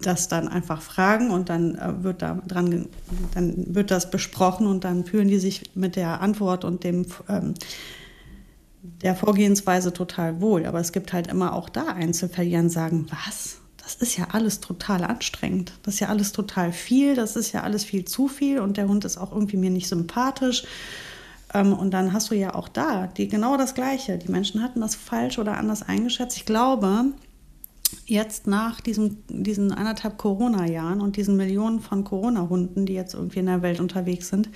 [0.00, 2.88] das dann einfach fragen und dann äh, wird da dran,
[3.34, 7.54] dann wird das besprochen und dann fühlen die sich mit der Antwort und dem ähm,
[8.82, 10.66] der Vorgehensweise total wohl.
[10.66, 13.60] Aber es gibt halt immer auch da Einzelfälle, die dann sagen, was?
[13.84, 15.72] Das ist ja alles total anstrengend.
[15.82, 17.14] Das ist ja alles total viel.
[17.14, 19.88] Das ist ja alles viel zu viel und der Hund ist auch irgendwie mir nicht
[19.88, 20.64] sympathisch.
[21.52, 24.18] Ähm, und dann hast du ja auch da die, genau das Gleiche.
[24.18, 26.36] Die Menschen hatten das falsch oder anders eingeschätzt.
[26.36, 27.12] Ich glaube,
[28.06, 33.46] jetzt nach diesem, diesen anderthalb Corona-Jahren und diesen Millionen von Corona-Hunden, die jetzt irgendwie in
[33.46, 34.48] der Welt unterwegs sind,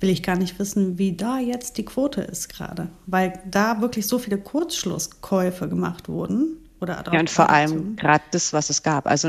[0.00, 2.88] will ich gar nicht wissen, wie da jetzt die Quote ist gerade.
[3.06, 6.58] Weil da wirklich so viele Kurzschlusskäufe gemacht wurden.
[6.84, 9.06] Oder ja, und vor allem gerade das, was es gab.
[9.06, 9.28] Also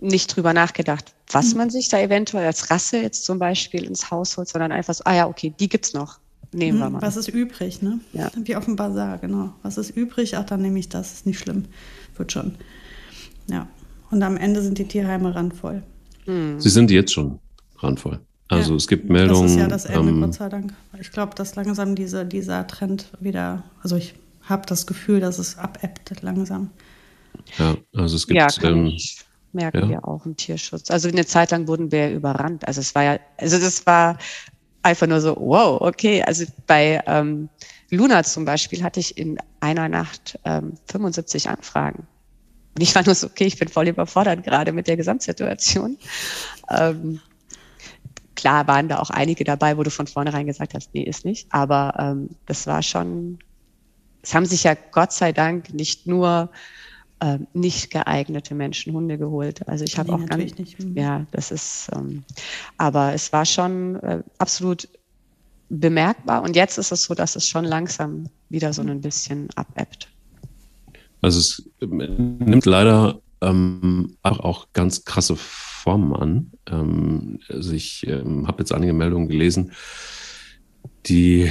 [0.00, 1.58] nicht drüber nachgedacht, was mhm.
[1.58, 5.04] man sich da eventuell als Rasse jetzt zum Beispiel ins Haus holt, sondern einfach so,
[5.04, 6.18] ah ja, okay, die gibt's noch.
[6.52, 7.02] Nehmen wir mhm, mal.
[7.02, 7.98] Was ist übrig, ne?
[8.12, 8.30] Ja.
[8.36, 9.54] Wie auf dem Bazar, genau.
[9.62, 10.36] Was ist übrig?
[10.36, 11.64] Ach, dann nehme ich das, ist nicht schlimm
[12.18, 12.54] wird schon.
[13.48, 13.68] Ja.
[14.10, 15.82] Und am Ende sind die Tierheime randvoll.
[16.24, 16.60] Hm.
[16.60, 17.38] Sie sind jetzt schon
[17.78, 18.20] randvoll.
[18.48, 19.42] Also ja, es gibt Meldungen.
[19.42, 20.74] Das ist ja das Ende, ähm, Gott sei Dank.
[21.00, 24.14] Ich glaube, dass langsam diese, dieser Trend wieder, also ich
[24.48, 26.70] habe das Gefühl, dass es abebbt langsam.
[27.58, 28.38] Ja, also es gibt.
[28.38, 29.88] Ja, kann ähm, ich merken ja.
[29.88, 30.90] wir auch im Tierschutz.
[30.90, 32.66] Also eine Zeit lang wurden wir überrannt.
[32.66, 34.18] Also es war ja, also das war
[34.82, 36.22] einfach nur so, wow, okay.
[36.22, 37.48] Also bei ähm,
[37.90, 42.06] Luna zum Beispiel hatte ich in einer Nacht ähm, 75 Anfragen.
[42.74, 45.96] Und ich war nur so, okay, ich bin voll überfordert gerade mit der Gesamtsituation.
[46.70, 47.20] Ähm,
[48.34, 51.46] klar waren da auch einige dabei, wo du von vornherein gesagt hast, nee, ist nicht.
[51.50, 53.38] Aber ähm, das war schon,
[54.24, 56.50] es haben sich ja Gott sei Dank nicht nur
[57.20, 59.66] ähm, nicht geeignete Menschen Hunde geholt.
[59.68, 60.82] Also ich habe nee, auch ganz, nicht.
[60.82, 60.96] Mhm.
[60.96, 62.24] ja, das ist, ähm,
[62.78, 64.88] aber es war schon äh, absolut
[65.68, 66.42] bemerkbar.
[66.42, 70.08] Und jetzt ist es so, dass es schon langsam wieder so ein bisschen abebbt.
[71.20, 76.50] Also es nimmt leider ähm, auch, auch, ganz krasse Formen an.
[76.70, 79.72] Ähm, also ich ähm, habe jetzt einige Meldungen gelesen,
[81.06, 81.50] die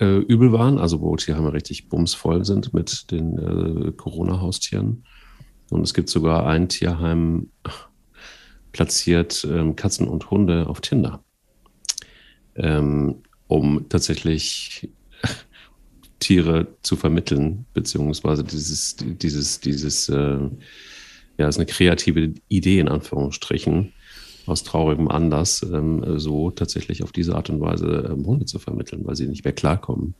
[0.00, 5.04] äh, übel waren, also wo Tierheime richtig bumsvoll sind mit den äh, Corona-Haustieren.
[5.70, 7.50] Und es gibt sogar ein Tierheim
[8.72, 11.24] platziert äh, Katzen und Hunde auf Tinder
[12.56, 14.90] ähm, um tatsächlich
[16.18, 20.38] Tiere zu vermitteln, beziehungsweise dieses, dieses, dieses, äh,
[21.36, 23.92] ja, ist eine kreative Idee in Anführungsstrichen,
[24.46, 29.02] aus traurigem Anlass, ähm, so tatsächlich auf diese Art und Weise ähm, Hunde zu vermitteln,
[29.04, 30.14] weil sie nicht mehr klarkommen.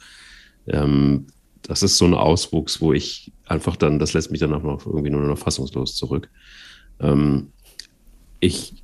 [0.67, 1.27] Ähm,
[1.63, 4.87] das ist so ein Auswuchs, wo ich einfach dann, das lässt mich dann auch noch
[4.87, 6.31] irgendwie nur noch fassungslos zurück.
[7.01, 7.49] Ähm,
[8.41, 8.83] ich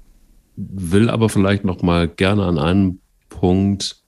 [0.57, 4.03] will aber vielleicht noch mal gerne an einem Punkt,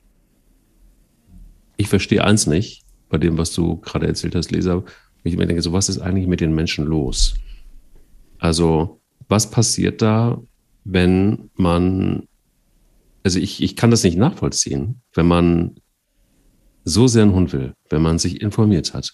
[1.77, 4.85] ich verstehe eins nicht bei dem, was du gerade erzählt hast, Leser.
[5.25, 7.35] Ich mir denke, so was ist eigentlich mit den Menschen los?
[8.39, 10.41] Also, was passiert da,
[10.85, 12.29] wenn man,
[13.23, 15.77] also ich, ich kann das nicht nachvollziehen, wenn man
[16.85, 19.13] so sehr einen Hund will, wenn man sich informiert hat,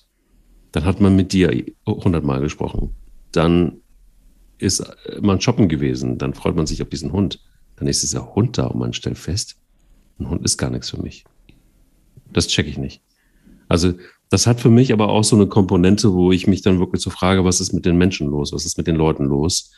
[0.73, 2.95] dann hat man mit dir hundertmal gesprochen,
[3.33, 3.81] dann
[4.59, 4.83] ist
[5.21, 7.41] man shoppen gewesen, dann freut man sich auf diesen Hund,
[7.77, 9.57] dann ist dieser Hund da und man stellt fest,
[10.19, 11.25] ein Hund ist gar nichts für mich.
[12.33, 13.03] Das checke ich nicht.
[13.69, 13.95] Also
[14.31, 17.11] das hat für mich aber auch so eine Komponente, wo ich mich dann wirklich so
[17.11, 18.53] frage, was ist mit den Menschen los?
[18.53, 19.73] Was ist mit den Leuten los?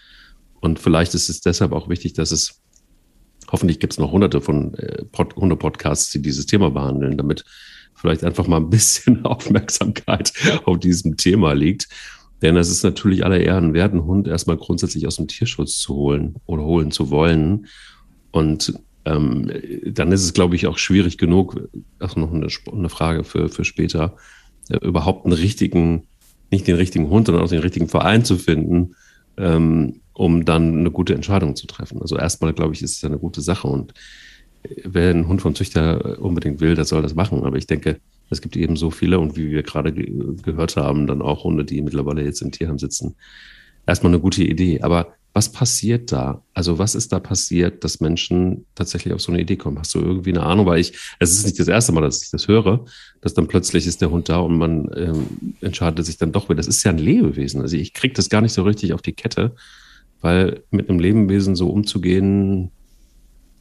[0.61, 2.61] Und vielleicht ist es deshalb auch wichtig, dass es,
[3.51, 7.44] hoffentlich gibt es noch hunderte von äh, Pod, Podcasts, die dieses Thema behandeln, damit
[7.94, 10.33] vielleicht einfach mal ein bisschen Aufmerksamkeit
[10.64, 11.88] auf diesem Thema liegt.
[12.42, 15.94] Denn es ist natürlich aller Ehren wert, einen Hund erstmal grundsätzlich aus dem Tierschutz zu
[15.94, 17.66] holen oder holen zu wollen.
[18.31, 18.73] Und
[19.05, 19.51] ähm,
[19.85, 21.68] dann ist es, glaube ich, auch schwierig genug,
[21.99, 24.16] ach, noch eine, eine Frage für, für später,
[24.68, 26.07] äh, überhaupt einen richtigen,
[26.51, 28.94] nicht den richtigen Hund, sondern auch den richtigen Verein zu finden,
[29.37, 32.01] ähm, um dann eine gute Entscheidung zu treffen.
[32.03, 33.95] Also erstmal, glaube ich, ist es eine gute Sache und
[34.62, 37.45] äh, wer einen Hund von Züchter unbedingt will, der soll das machen.
[37.45, 40.12] Aber ich denke, Es gibt eben so viele und wie wir gerade ge
[40.43, 43.16] gehört haben, dann auch Hunde, die mittlerweile jetzt im Tierheim sitzen.
[43.87, 44.81] Erstmal eine gute Idee.
[44.83, 46.43] Aber was passiert da?
[46.55, 49.79] Also was ist da passiert, dass Menschen tatsächlich auf so eine Idee kommen?
[49.79, 50.66] Hast du irgendwie eine Ahnung?
[50.66, 52.85] Weil ich, es ist nicht das erste Mal, dass ich das höre,
[53.21, 56.57] dass dann plötzlich ist der Hund da und man ähm, entscheidet sich dann doch wieder.
[56.57, 57.61] Das ist ja ein Lebewesen.
[57.61, 59.55] Also ich kriege das gar nicht so richtig auf die Kette,
[60.21, 62.71] weil mit einem Lebewesen so umzugehen,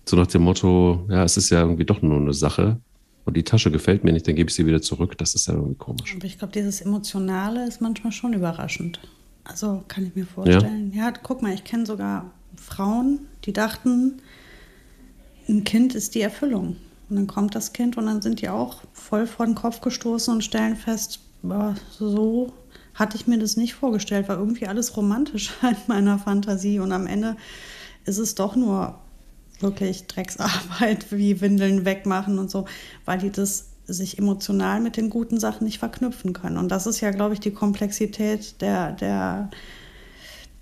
[0.05, 2.82] so nach dem Motto, ja, es ist ja irgendwie doch nur eine Sache
[3.25, 5.15] und die Tasche gefällt mir nicht, dann gebe ich sie wieder zurück.
[5.19, 6.15] Das ist ja irgendwie komisch.
[6.15, 8.99] Aber ich glaube, dieses Emotionale ist manchmal schon überraschend.
[9.49, 10.91] Also kann ich mir vorstellen.
[10.93, 14.21] Ja, ja guck mal, ich kenne sogar Frauen, die dachten,
[15.47, 16.75] ein Kind ist die Erfüllung.
[17.09, 20.35] Und dann kommt das Kind und dann sind die auch voll vor den Kopf gestoßen
[20.35, 21.21] und stellen fest,
[21.89, 22.53] so
[22.93, 26.79] hatte ich mir das nicht vorgestellt, war irgendwie alles romantisch in meiner Fantasie.
[26.79, 27.35] Und am Ende
[28.05, 28.99] ist es doch nur
[29.59, 32.65] wirklich Drecksarbeit wie Windeln wegmachen und so,
[33.05, 36.58] weil die das sich emotional mit den guten Sachen nicht verknüpfen können.
[36.58, 39.49] Und das ist ja, glaube ich, die Komplexität der, der,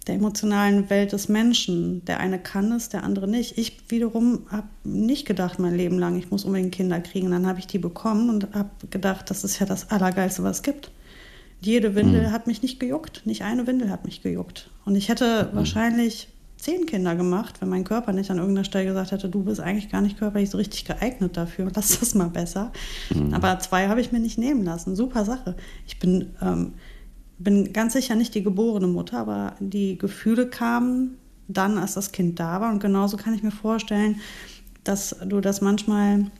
[0.07, 2.03] der emotionalen Welt des Menschen.
[2.05, 3.57] Der eine kann es, der andere nicht.
[3.57, 7.31] Ich wiederum habe nicht gedacht mein Leben lang, ich muss unbedingt Kinder kriegen.
[7.31, 10.63] Dann habe ich die bekommen und habe gedacht, das ist ja das Allergeilste, was es
[10.63, 10.91] gibt.
[11.59, 12.31] Jede Windel mhm.
[12.31, 13.23] hat mich nicht gejuckt.
[13.25, 14.69] Nicht eine Windel hat mich gejuckt.
[14.85, 15.55] Und ich hätte mhm.
[15.57, 19.59] wahrscheinlich zehn Kinder gemacht, wenn mein Körper nicht an irgendeiner Stelle gesagt hätte, du bist
[19.59, 22.71] eigentlich gar nicht körperlich so richtig geeignet dafür, lass das mal besser.
[23.13, 23.33] Mhm.
[23.33, 24.95] Aber zwei habe ich mir nicht nehmen lassen.
[24.95, 25.55] Super Sache.
[25.85, 26.73] Ich bin, ähm,
[27.37, 31.17] bin ganz sicher nicht die geborene Mutter, aber die Gefühle kamen
[31.47, 32.71] dann, als das Kind da war.
[32.71, 34.19] Und genauso kann ich mir vorstellen,
[34.83, 36.31] dass du das manchmal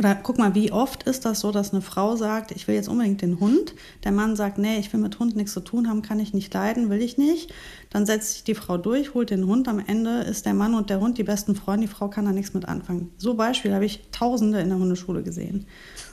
[0.00, 2.88] oder guck mal, wie oft ist das so, dass eine Frau sagt, ich will jetzt
[2.88, 3.74] unbedingt den Hund.
[4.02, 6.54] Der Mann sagt, nee, ich will mit Hund nichts zu tun haben, kann ich nicht
[6.54, 7.52] leiden, will ich nicht.
[7.90, 9.66] Dann setzt sich die Frau durch, holt den Hund.
[9.66, 11.86] Am Ende ist der Mann und der Hund die besten Freunde.
[11.86, 13.10] Die Frau kann da nichts mit anfangen.
[13.18, 15.66] So Beispiel habe ich Tausende in der Hundeschule gesehen,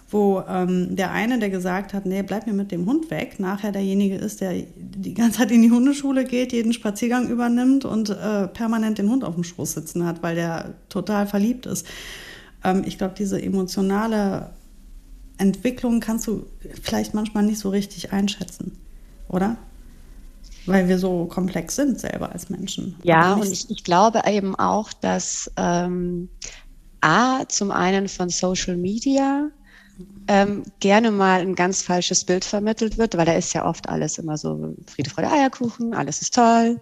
[0.09, 3.71] wo ähm, der eine, der gesagt hat, nee, bleib mir mit dem Hund weg, nachher
[3.71, 8.47] derjenige ist, der die ganze Zeit in die Hundeschule geht, jeden Spaziergang übernimmt und äh,
[8.47, 11.85] permanent den Hund auf dem Schoß sitzen hat, weil der total verliebt ist
[12.63, 14.51] ähm, ich glaube, diese emotionale
[15.37, 16.45] Entwicklung kannst du
[16.81, 18.77] vielleicht manchmal nicht so richtig einschätzen,
[19.29, 19.57] oder?
[20.67, 22.95] Weil wir so komplex sind selber als Menschen.
[23.03, 26.29] Ja, und ich, ich, glaube eben auch, dass ähm,
[27.01, 29.49] A, zum einen von Social Media
[30.27, 34.17] ähm, gerne mal ein ganz falsches Bild vermittelt wird, weil da ist ja oft alles
[34.17, 36.79] immer so Friede, Freude, Eierkuchen, alles ist toll,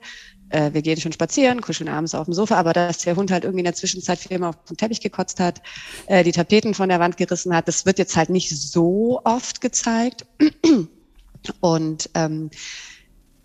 [0.49, 3.43] äh, wir gehen schon spazieren, kuscheln abends auf dem Sofa, aber dass der Hund halt
[3.43, 5.61] irgendwie in der Zwischenzeit viermal auf den Teppich gekotzt hat,
[6.07, 9.61] äh, die Tapeten von der Wand gerissen hat, das wird jetzt halt nicht so oft
[9.61, 10.25] gezeigt.
[11.61, 12.49] Und ähm,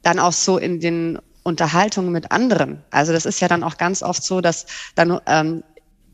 [0.03, 2.83] dann auch so in den Unterhaltungen mit anderen.
[2.91, 5.63] Also das ist ja dann auch ganz oft so, dass dann ähm,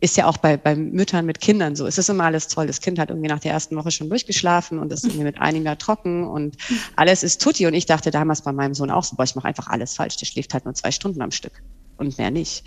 [0.01, 1.87] ist ja auch bei, bei Müttern mit Kindern so.
[1.87, 2.66] Es ist immer alles toll.
[2.66, 5.64] Das Kind hat irgendwie nach der ersten Woche schon durchgeschlafen und ist irgendwie mit einigen
[5.64, 6.57] da trocken und
[6.96, 7.66] alles ist tutti.
[7.66, 10.16] Und ich dachte damals bei meinem Sohn auch so, boah, ich mache einfach alles falsch.
[10.18, 11.62] Der schläft halt nur zwei Stunden am Stück
[11.96, 12.64] und mehr nicht.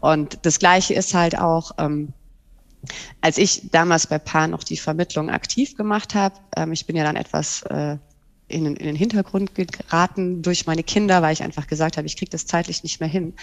[0.00, 2.14] Und das Gleiche ist halt auch, ähm,
[3.20, 7.04] als ich damals bei Paar noch die Vermittlung aktiv gemacht habe, ähm, ich bin ja
[7.04, 7.98] dann etwas äh,
[8.50, 12.30] in, in den Hintergrund geraten durch meine Kinder, weil ich einfach gesagt habe, ich kriege
[12.30, 13.34] das zeitlich nicht mehr hin.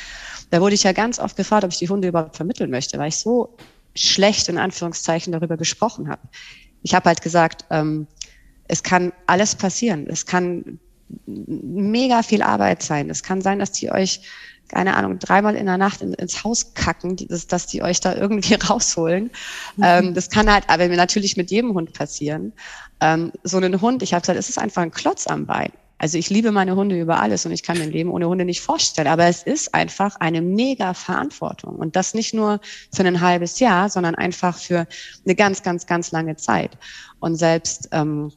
[0.49, 3.09] Da wurde ich ja ganz oft gefragt, ob ich die Hunde überhaupt vermitteln möchte, weil
[3.09, 3.55] ich so
[3.95, 6.21] schlecht in Anführungszeichen darüber gesprochen habe.
[6.83, 8.07] Ich habe halt gesagt, ähm,
[8.67, 10.07] es kann alles passieren.
[10.07, 10.79] Es kann
[11.25, 13.09] mega viel Arbeit sein.
[13.09, 14.21] Es kann sein, dass die euch
[14.67, 17.99] keine Ahnung, dreimal in der Nacht in, ins Haus kacken, die, dass, dass die euch
[17.99, 19.31] da irgendwie rausholen.
[19.75, 19.83] Mhm.
[19.83, 22.53] Ähm, das kann halt aber natürlich mit jedem Hund passieren.
[22.99, 25.71] Ähm, so einen Hund, ich habe gesagt, es ist einfach ein Klotz am Bein.
[25.99, 28.45] Also ich liebe meine Hunde über alles und ich kann mir ein Leben ohne Hunde
[28.45, 29.07] nicht vorstellen.
[29.07, 31.75] Aber es ist einfach eine mega Verantwortung.
[31.75, 32.59] Und das nicht nur
[32.93, 34.85] für ein halbes Jahr, sondern einfach für
[35.25, 36.77] eine ganz, ganz, ganz lange Zeit.
[37.19, 38.31] Und selbst ähm,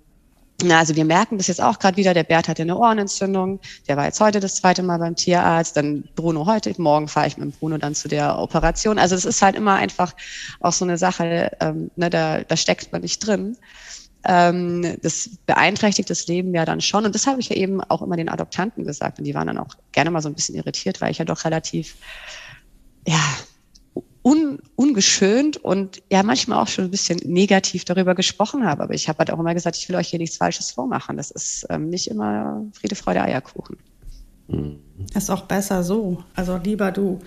[0.64, 3.96] na, also wir merken das jetzt auch gerade wieder, der Bert hatte eine Ohrenentzündung, der
[3.96, 7.58] war jetzt heute das zweite Mal beim Tierarzt, dann Bruno heute, morgen fahre ich mit
[7.58, 8.98] Bruno dann zu der Operation.
[8.98, 10.14] Also es ist halt immer einfach
[10.60, 13.56] auch so eine Sache, ähm, ne, da, da steckt man nicht drin.
[14.24, 17.06] Ähm, das beeinträchtigt das Leben ja dann schon.
[17.06, 19.18] Und das habe ich ja eben auch immer den Adoptanten gesagt.
[19.18, 21.44] Und die waren dann auch gerne mal so ein bisschen irritiert, weil ich ja doch
[21.44, 21.96] relativ,
[23.06, 23.20] ja,
[24.22, 28.82] un, ungeschönt und ja manchmal auch schon ein bisschen negativ darüber gesprochen habe.
[28.82, 31.16] Aber ich habe halt auch immer gesagt, ich will euch hier nichts Falsches vormachen.
[31.16, 33.78] Das ist ähm, nicht immer Friede, Freude, Eierkuchen.
[34.48, 34.80] Mhm.
[35.14, 36.22] Ist auch besser so.
[36.34, 37.20] Also lieber du.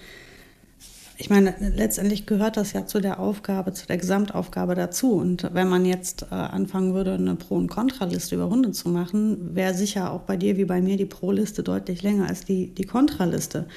[1.15, 5.13] Ich meine, letztendlich gehört das ja zu der Aufgabe, zu der Gesamtaufgabe dazu.
[5.13, 9.55] Und wenn man jetzt äh, anfangen würde, eine Pro- und Kontraliste über Hunde zu machen,
[9.55, 12.85] wäre sicher auch bei dir wie bei mir die Pro-Liste deutlich länger als die, die
[12.85, 13.67] Kontraliste.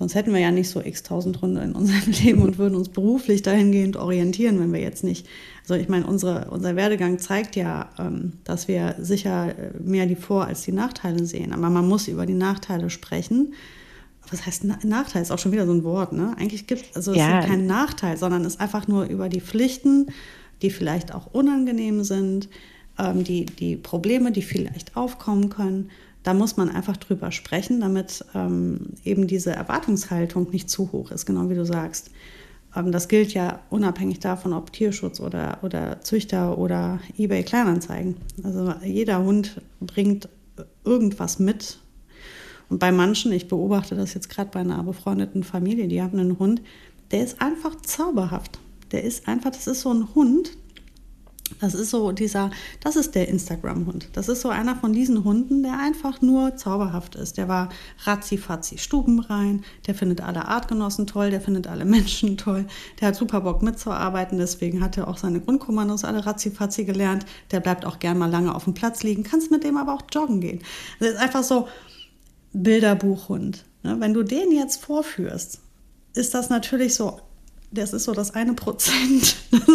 [0.00, 2.88] Sonst hätten wir ja nicht so x tausend Hunde in unserem Leben und würden uns
[2.88, 5.28] beruflich dahingehend orientieren, wenn wir jetzt nicht.
[5.60, 10.46] Also ich meine, unsere, unser Werdegang zeigt ja, ähm, dass wir sicher mehr die Vor-
[10.46, 11.52] als die Nachteile sehen.
[11.52, 13.52] Aber man muss über die Nachteile sprechen.
[14.30, 15.20] Was heißt Nachteil?
[15.20, 16.34] Ist auch schon wieder so ein Wort, ne?
[16.38, 17.40] Eigentlich gibt also ja.
[17.40, 20.06] es ist kein Nachteil, sondern es ist einfach nur über die Pflichten,
[20.62, 22.48] die vielleicht auch unangenehm sind,
[22.98, 25.90] ähm, die, die Probleme, die vielleicht aufkommen können
[26.22, 31.26] da muss man einfach drüber sprechen, damit ähm, eben diese Erwartungshaltung nicht zu hoch ist,
[31.26, 32.10] genau wie du sagst.
[32.76, 38.16] Ähm, das gilt ja unabhängig davon, ob Tierschutz oder, oder Züchter oder eBay Kleinanzeigen.
[38.42, 40.28] Also jeder Hund bringt
[40.84, 41.78] irgendwas mit.
[42.68, 46.38] Und bei manchen, ich beobachte das jetzt gerade bei einer befreundeten Familie, die haben einen
[46.38, 46.62] Hund,
[47.10, 48.58] der ist einfach zauberhaft.
[48.92, 50.52] Der ist einfach, das ist so ein Hund,
[51.60, 54.10] das ist so dieser, das ist der Instagram-Hund.
[54.12, 57.38] Das ist so einer von diesen Hunden, der einfach nur zauberhaft ist.
[57.38, 57.70] Der war
[58.04, 62.66] ratzi-fatzi stubenrein, der findet alle Artgenossen toll, der findet alle Menschen toll,
[63.00, 67.26] der hat super Bock mitzuarbeiten, deswegen hat er auch seine Grundkommandos alle ratzi-fatzi gelernt.
[67.50, 70.02] Der bleibt auch gern mal lange auf dem Platz liegen, kannst mit dem aber auch
[70.12, 70.60] joggen gehen.
[70.98, 71.68] Das ist einfach so
[72.52, 73.64] Bilderbuchhund.
[73.82, 73.96] Ne?
[73.98, 75.60] Wenn du den jetzt vorführst,
[76.14, 77.20] ist das natürlich so
[77.72, 79.36] das ist so das eine Prozent.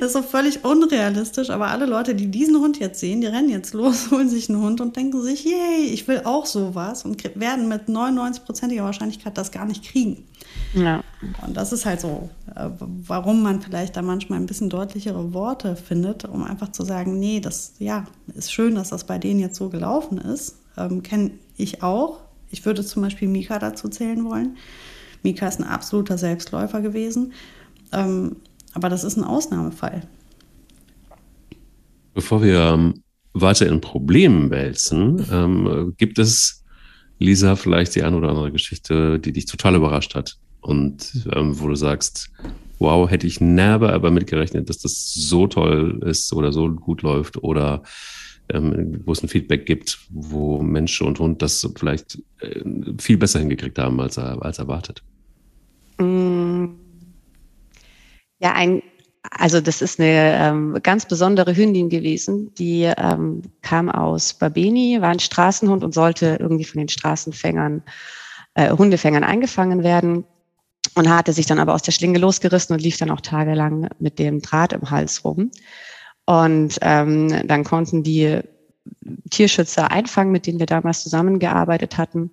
[0.00, 3.48] Das ist so völlig unrealistisch, aber alle Leute, die diesen Hund jetzt sehen, die rennen
[3.48, 7.22] jetzt los, holen sich einen Hund und denken sich, yay, ich will auch sowas und
[7.40, 10.24] werden mit 99-prozentiger Wahrscheinlichkeit das gar nicht kriegen.
[10.74, 11.02] Ja.
[11.44, 15.74] Und das ist halt so, äh, warum man vielleicht da manchmal ein bisschen deutlichere Worte
[15.74, 19.56] findet, um einfach zu sagen, nee, das ja, ist schön, dass das bei denen jetzt
[19.56, 20.56] so gelaufen ist.
[20.76, 22.20] Ähm, Kenne ich auch.
[22.50, 24.56] Ich würde zum Beispiel Mika dazu zählen wollen
[25.22, 27.32] Mika ist ein absoluter Selbstläufer gewesen.
[27.92, 28.36] Ähm,
[28.74, 30.02] aber das ist ein Ausnahmefall.
[32.14, 33.02] Bevor wir ähm,
[33.32, 36.64] weiter in Problemen wälzen, ähm, gibt es,
[37.18, 41.68] Lisa, vielleicht die eine oder andere Geschichte, die dich total überrascht hat und ähm, wo
[41.68, 42.30] du sagst,
[42.78, 47.42] wow, hätte ich never aber mitgerechnet, dass das so toll ist oder so gut läuft
[47.42, 47.82] oder
[48.50, 52.62] ähm, wo es ein Feedback gibt, wo Mensch und Hund das vielleicht äh,
[52.98, 55.02] viel besser hingekriegt haben als, als erwartet?
[55.98, 56.66] Mm.
[58.40, 58.82] Ja, ein,
[59.30, 65.10] also das ist eine ähm, ganz besondere Hündin gewesen, die ähm, kam aus Babeni, war
[65.10, 67.82] ein Straßenhund und sollte irgendwie von den Straßenfängern,
[68.54, 70.24] äh, Hundefängern eingefangen werden
[70.94, 74.18] und hatte sich dann aber aus der Schlinge losgerissen und lief dann auch tagelang mit
[74.18, 75.50] dem Draht im Hals rum.
[76.28, 78.40] Und ähm, dann konnten die
[79.30, 82.32] Tierschützer einfangen, mit denen wir damals zusammengearbeitet hatten,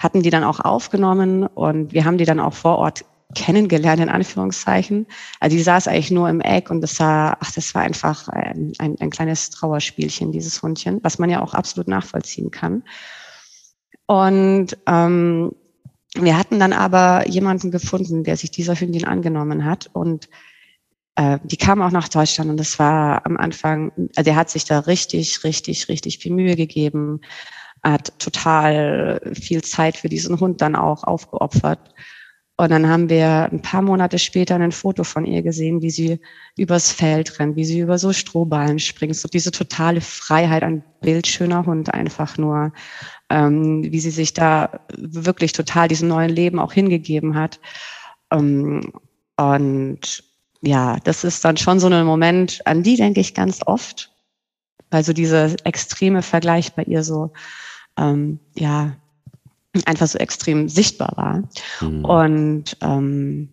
[0.00, 3.04] hatten die dann auch aufgenommen und wir haben die dann auch vor Ort
[3.36, 5.06] kennengelernt, in Anführungszeichen.
[5.38, 8.72] Also die saß eigentlich nur im Eck und das war, ach, das war einfach ein,
[8.80, 12.82] ein, ein kleines Trauerspielchen, dieses Hundchen, was man ja auch absolut nachvollziehen kann.
[14.06, 15.52] Und ähm,
[16.16, 20.28] wir hatten dann aber jemanden gefunden, der sich dieser Hündin angenommen hat und
[21.16, 24.64] äh, die kam auch nach Deutschland und das war am Anfang, also der hat sich
[24.64, 27.20] da richtig, richtig, richtig viel Mühe gegeben,
[27.82, 31.94] hat total viel Zeit für diesen Hund dann auch aufgeopfert.
[32.58, 36.20] Und dann haben wir ein paar Monate später ein Foto von ihr gesehen, wie sie
[36.56, 39.14] übers Feld rennt, wie sie über so Strohballen springt.
[39.14, 42.72] So diese totale Freiheit, ein bildschöner Hund einfach nur,
[43.28, 47.60] ähm, wie sie sich da wirklich total diesem neuen Leben auch hingegeben hat.
[48.30, 48.90] Ähm,
[49.36, 50.22] und
[50.62, 54.12] ja, das ist dann schon so ein Moment, an die denke ich ganz oft,
[54.90, 57.32] weil so dieser extreme Vergleich bei ihr so,
[57.98, 58.96] ähm, ja,
[59.84, 61.42] einfach so extrem sichtbar war.
[61.80, 62.04] Mhm.
[62.04, 63.48] Und ähm,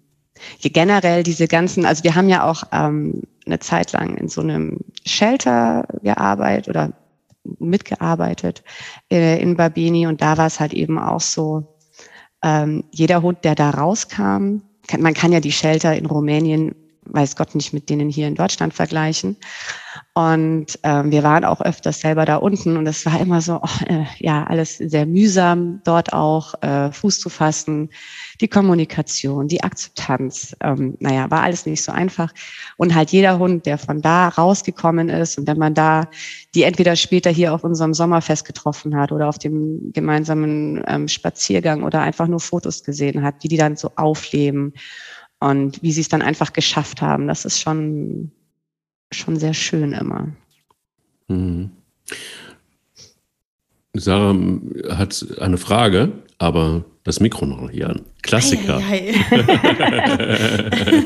[0.62, 4.80] generell diese ganzen, also wir haben ja auch ähm, eine Zeit lang in so einem
[5.06, 6.94] Shelter gearbeitet oder
[7.60, 8.64] mitgearbeitet
[9.12, 11.78] äh, in Babini und da war es halt eben auch so,
[12.42, 17.36] ähm, jeder Hund, der da rauskam, kann, man kann ja die Shelter in Rumänien weiß
[17.36, 19.38] Gott nicht mit denen hier in Deutschland vergleichen.
[20.16, 23.86] Und ähm, wir waren auch öfters selber da unten und es war immer so, oh,
[23.88, 27.90] äh, ja, alles sehr mühsam, dort auch äh, Fuß zu fassen,
[28.40, 32.32] die Kommunikation, die Akzeptanz, ähm, naja, war alles nicht so einfach.
[32.78, 36.08] Und halt jeder Hund, der von da rausgekommen ist und wenn man da
[36.54, 41.84] die entweder später hier auf unserem Sommerfest getroffen hat oder auf dem gemeinsamen ähm, Spaziergang
[41.84, 44.74] oder einfach nur Fotos gesehen hat, wie die dann so aufleben
[45.44, 47.28] und wie sie es dann einfach geschafft haben.
[47.28, 48.32] Das ist schon,
[49.12, 50.30] schon sehr schön immer.
[51.28, 51.72] Mhm.
[53.94, 54.36] Sarah
[54.90, 58.02] hat eine Frage, aber das Mikro noch hier an.
[58.22, 58.78] Klassiker.
[58.78, 61.04] Ei, ei, ei.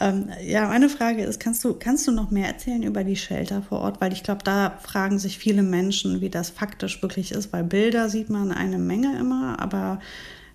[0.00, 3.60] ähm, ja, meine Frage ist, kannst du, kannst du noch mehr erzählen über die Shelter
[3.60, 4.00] vor Ort?
[4.00, 8.08] Weil ich glaube, da fragen sich viele Menschen, wie das faktisch wirklich ist, weil Bilder
[8.08, 10.00] sieht man eine Menge immer, aber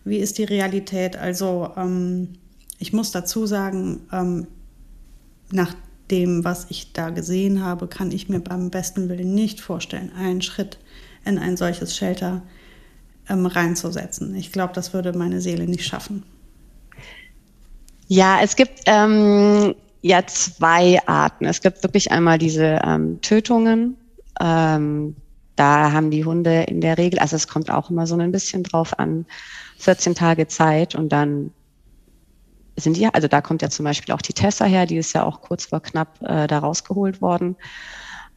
[0.08, 1.16] wie ist die Realität?
[1.16, 2.34] Also ähm,
[2.80, 4.48] ich muss dazu sagen, ähm,
[5.52, 5.74] nach
[6.12, 10.42] dem, was ich da gesehen habe, kann ich mir beim besten Willen nicht vorstellen, einen
[10.42, 10.78] Schritt
[11.26, 12.42] in ein solches Shelter
[13.30, 14.36] ähm, reinzusetzen.
[14.36, 16.24] Ich glaube, das würde meine Seele nicht schaffen.
[18.08, 21.46] Ja, es gibt ähm, ja zwei Arten.
[21.46, 23.98] Es gibt wirklich einmal diese ähm, Tötungen.
[24.40, 25.16] Ähm,
[25.58, 28.64] da haben die Hunde in der Regel, also es kommt auch immer so ein bisschen
[28.64, 29.26] drauf an,
[29.78, 31.52] 14 Tage Zeit und dann
[32.78, 35.24] sind die, also da kommt ja zum Beispiel auch die Tessa her, die ist ja
[35.24, 37.56] auch kurz vor knapp äh, da rausgeholt worden.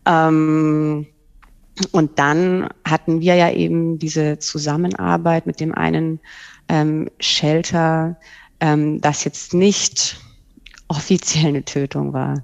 [0.06, 1.06] Ähm,
[1.92, 6.20] und dann hatten wir ja eben diese Zusammenarbeit mit dem einen
[6.68, 8.16] ähm, Shelter,
[8.60, 10.18] ähm, das jetzt nicht
[10.88, 12.42] offiziell eine Tötung war.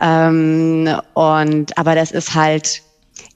[0.00, 2.82] Ähm, und aber das ist halt,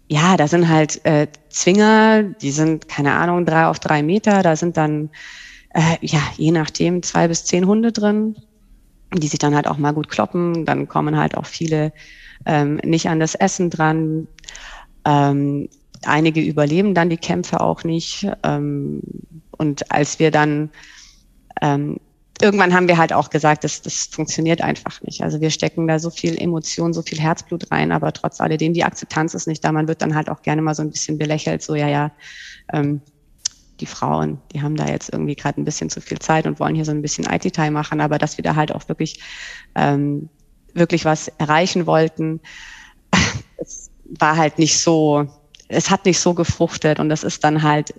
[0.08, 4.56] ja, da sind halt äh, Zwinger, die sind, keine Ahnung, drei auf drei Meter, da
[4.56, 5.10] sind dann,
[5.74, 8.36] äh, ja, je nachdem, zwei bis zehn Hunde drin,
[9.14, 10.64] die sich dann halt auch mal gut kloppen.
[10.64, 11.92] Dann kommen halt auch viele
[12.46, 14.28] ähm, nicht an das Essen dran.
[15.04, 15.68] Ähm,
[16.04, 18.26] einige überleben dann die Kämpfe auch nicht.
[18.42, 19.02] Ähm,
[19.50, 20.70] und als wir dann
[21.60, 21.98] ähm,
[22.40, 25.22] irgendwann haben wir halt auch gesagt, das, das funktioniert einfach nicht.
[25.22, 28.84] Also wir stecken da so viel Emotion, so viel Herzblut rein, aber trotz alledem, die
[28.84, 29.72] Akzeptanz ist nicht da.
[29.72, 32.10] Man wird dann halt auch gerne mal so ein bisschen belächelt, so ja, ja,
[32.72, 33.00] ähm,
[33.80, 36.74] die Frauen, die haben da jetzt irgendwie gerade ein bisschen zu viel Zeit und wollen
[36.74, 39.20] hier so ein bisschen IT-Time machen, aber dass wir da halt auch wirklich,
[39.74, 40.28] ähm,
[40.74, 42.40] wirklich was erreichen wollten,
[43.58, 45.26] es war halt nicht so,
[45.68, 47.94] es hat nicht so gefruchtet und das ist dann halt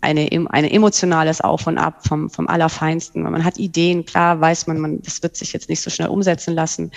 [0.00, 3.22] eine, eine emotionales Auf und Ab vom, vom Allerfeinsten.
[3.22, 6.54] Man hat Ideen, klar weiß man, man, das wird sich jetzt nicht so schnell umsetzen
[6.54, 6.90] lassen.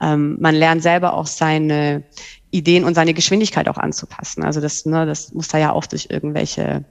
[0.00, 2.04] Ähm, man lernt selber auch seine
[2.50, 4.42] Ideen und seine Geschwindigkeit auch anzupassen.
[4.42, 6.84] Also das, ne, das muss da ja auch durch irgendwelche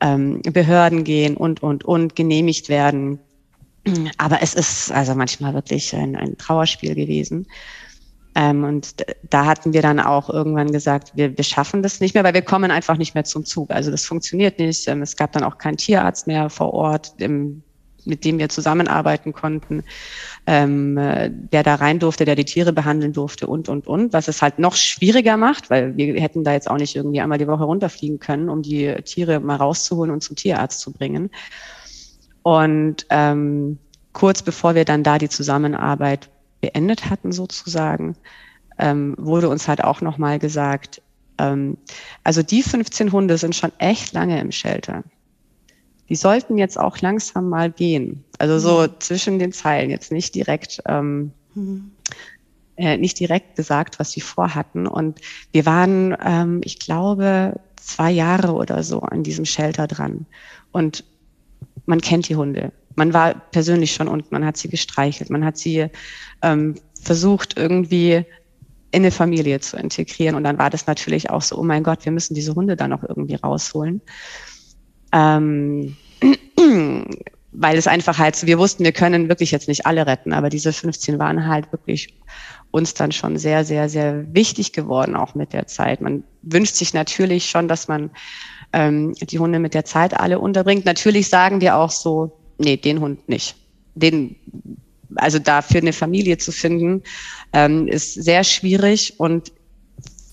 [0.00, 3.18] ähm, Behörden gehen und, und, und genehmigt werden.
[4.18, 7.46] Aber es ist also manchmal wirklich ein, ein Trauerspiel gewesen.
[8.34, 8.94] Ähm, und
[9.28, 12.42] da hatten wir dann auch irgendwann gesagt, wir, wir schaffen das nicht mehr, weil wir
[12.42, 13.70] kommen einfach nicht mehr zum Zug.
[13.70, 14.86] Also das funktioniert nicht.
[14.88, 17.62] Ähm, es gab dann auch keinen Tierarzt mehr vor Ort, im,
[18.04, 19.82] mit dem wir zusammenarbeiten konnten,
[20.46, 20.94] ähm,
[21.52, 24.12] der da rein durfte, der die Tiere behandeln durfte und, und, und.
[24.12, 27.38] Was es halt noch schwieriger macht, weil wir hätten da jetzt auch nicht irgendwie einmal
[27.38, 31.30] die Woche runterfliegen können, um die Tiere mal rauszuholen und zum Tierarzt zu bringen.
[32.42, 33.78] Und ähm,
[34.12, 36.30] kurz bevor wir dann da die Zusammenarbeit
[36.60, 38.16] beendet hatten sozusagen,
[38.78, 41.02] ähm, wurde uns halt auch nochmal gesagt,
[41.38, 41.78] ähm,
[42.24, 45.04] also die 15 Hunde sind schon echt lange im Shelter.
[46.08, 48.24] Die sollten jetzt auch langsam mal gehen.
[48.38, 48.94] Also so mhm.
[48.98, 51.92] zwischen den Zeilen, jetzt nicht direkt, ähm, mhm.
[52.76, 54.86] äh, nicht direkt gesagt, was sie vorhatten.
[54.86, 55.20] Und
[55.52, 60.26] wir waren, ähm, ich glaube, zwei Jahre oder so an diesem Shelter dran.
[60.72, 61.04] Und
[61.86, 62.72] man kennt die Hunde.
[62.96, 65.86] Man war persönlich schon unten, man hat sie gestreichelt, man hat sie
[66.42, 68.24] ähm, versucht irgendwie
[68.92, 70.34] in eine Familie zu integrieren.
[70.34, 72.88] Und dann war das natürlich auch so, oh mein Gott, wir müssen diese Hunde da
[72.88, 74.00] noch irgendwie rausholen.
[75.12, 75.96] Ähm,
[77.52, 80.48] weil es einfach halt, so, wir wussten, wir können wirklich jetzt nicht alle retten, aber
[80.48, 82.14] diese 15 waren halt wirklich
[82.70, 86.00] uns dann schon sehr, sehr, sehr wichtig geworden, auch mit der Zeit.
[86.00, 88.10] Man wünscht sich natürlich schon, dass man
[88.72, 90.84] ähm, die Hunde mit der Zeit alle unterbringt.
[90.84, 93.56] Natürlich sagen wir auch so, nee, den Hund nicht.
[93.94, 94.36] Den,
[95.16, 97.02] also dafür eine Familie zu finden,
[97.52, 99.52] ähm, ist sehr schwierig und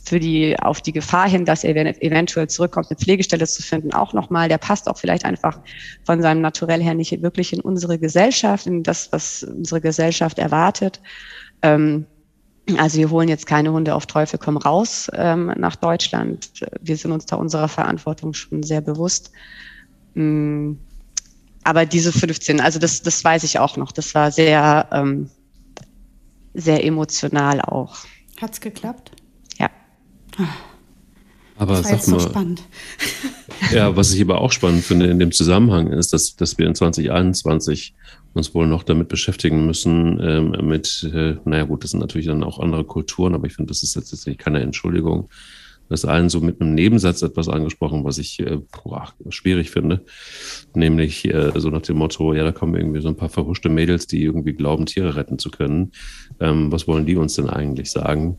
[0.05, 4.13] für die, auf die Gefahr hin, dass er eventuell zurückkommt, eine Pflegestelle zu finden, auch
[4.13, 5.59] nochmal, der passt auch vielleicht einfach
[6.05, 11.01] von seinem Naturell her nicht wirklich in unsere Gesellschaft, in das, was unsere Gesellschaft erwartet.
[11.61, 12.05] Ähm,
[12.77, 16.51] also wir holen jetzt keine Hunde auf Teufel komm raus ähm, nach Deutschland.
[16.81, 19.31] Wir sind uns da unserer Verantwortung schon sehr bewusst.
[20.15, 20.79] Ähm,
[21.67, 23.91] aber diese 15, also das, das weiß ich auch noch.
[23.91, 25.29] Das war sehr, ähm,
[26.53, 27.97] sehr emotional auch.
[28.39, 29.11] Hat es geklappt?
[29.59, 29.69] Ja.
[31.57, 32.63] Aber sag mal, so spannend.
[33.73, 36.75] ja, was ich aber auch spannend finde in dem Zusammenhang ist, dass, dass wir in
[36.75, 37.93] 2021
[38.33, 42.45] uns wohl noch damit beschäftigen müssen, ähm, mit, äh, naja gut, das sind natürlich dann
[42.45, 45.27] auch andere Kulturen, aber ich finde, das ist jetzt keine Entschuldigung,
[45.89, 50.03] das allen so mit einem Nebensatz etwas angesprochen, was ich äh, boah, schwierig finde.
[50.73, 54.07] Nämlich äh, so nach dem Motto, ja, da kommen irgendwie so ein paar verhuschte Mädels,
[54.07, 55.91] die irgendwie glauben, Tiere retten zu können.
[56.39, 58.37] Ähm, was wollen die uns denn eigentlich sagen?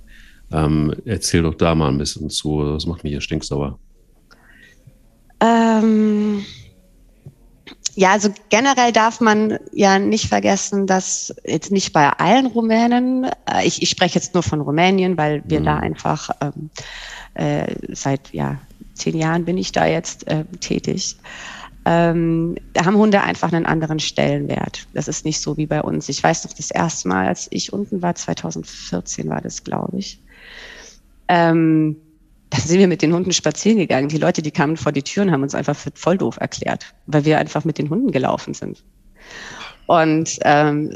[0.50, 2.64] Ähm, erzähl doch da mal ein bisschen zu.
[2.64, 3.78] Das macht mich hier stinksauer.
[5.40, 6.44] Ähm,
[7.98, 13.66] Ja, also generell darf man ja nicht vergessen, dass jetzt nicht bei allen Rumänen, äh,
[13.66, 15.64] ich, ich spreche jetzt nur von Rumänien, weil wir mhm.
[15.64, 16.70] da einfach ähm,
[17.38, 18.58] äh, seit ja,
[18.94, 21.16] zehn Jahren bin ich da jetzt äh, tätig.
[21.84, 24.86] Ähm, da haben Hunde einfach einen anderen Stellenwert.
[24.92, 26.08] Das ist nicht so wie bei uns.
[26.08, 30.20] Ich weiß noch, das erste Mal, als ich unten war, 2014 war das, glaube ich.
[31.28, 31.96] Ähm,
[32.50, 34.08] dann sind wir mit den Hunden spazieren gegangen.
[34.08, 37.24] Die Leute, die kamen vor die Türen, haben uns einfach für voll doof erklärt, weil
[37.24, 38.82] wir einfach mit den Hunden gelaufen sind.
[39.86, 40.94] Und ähm,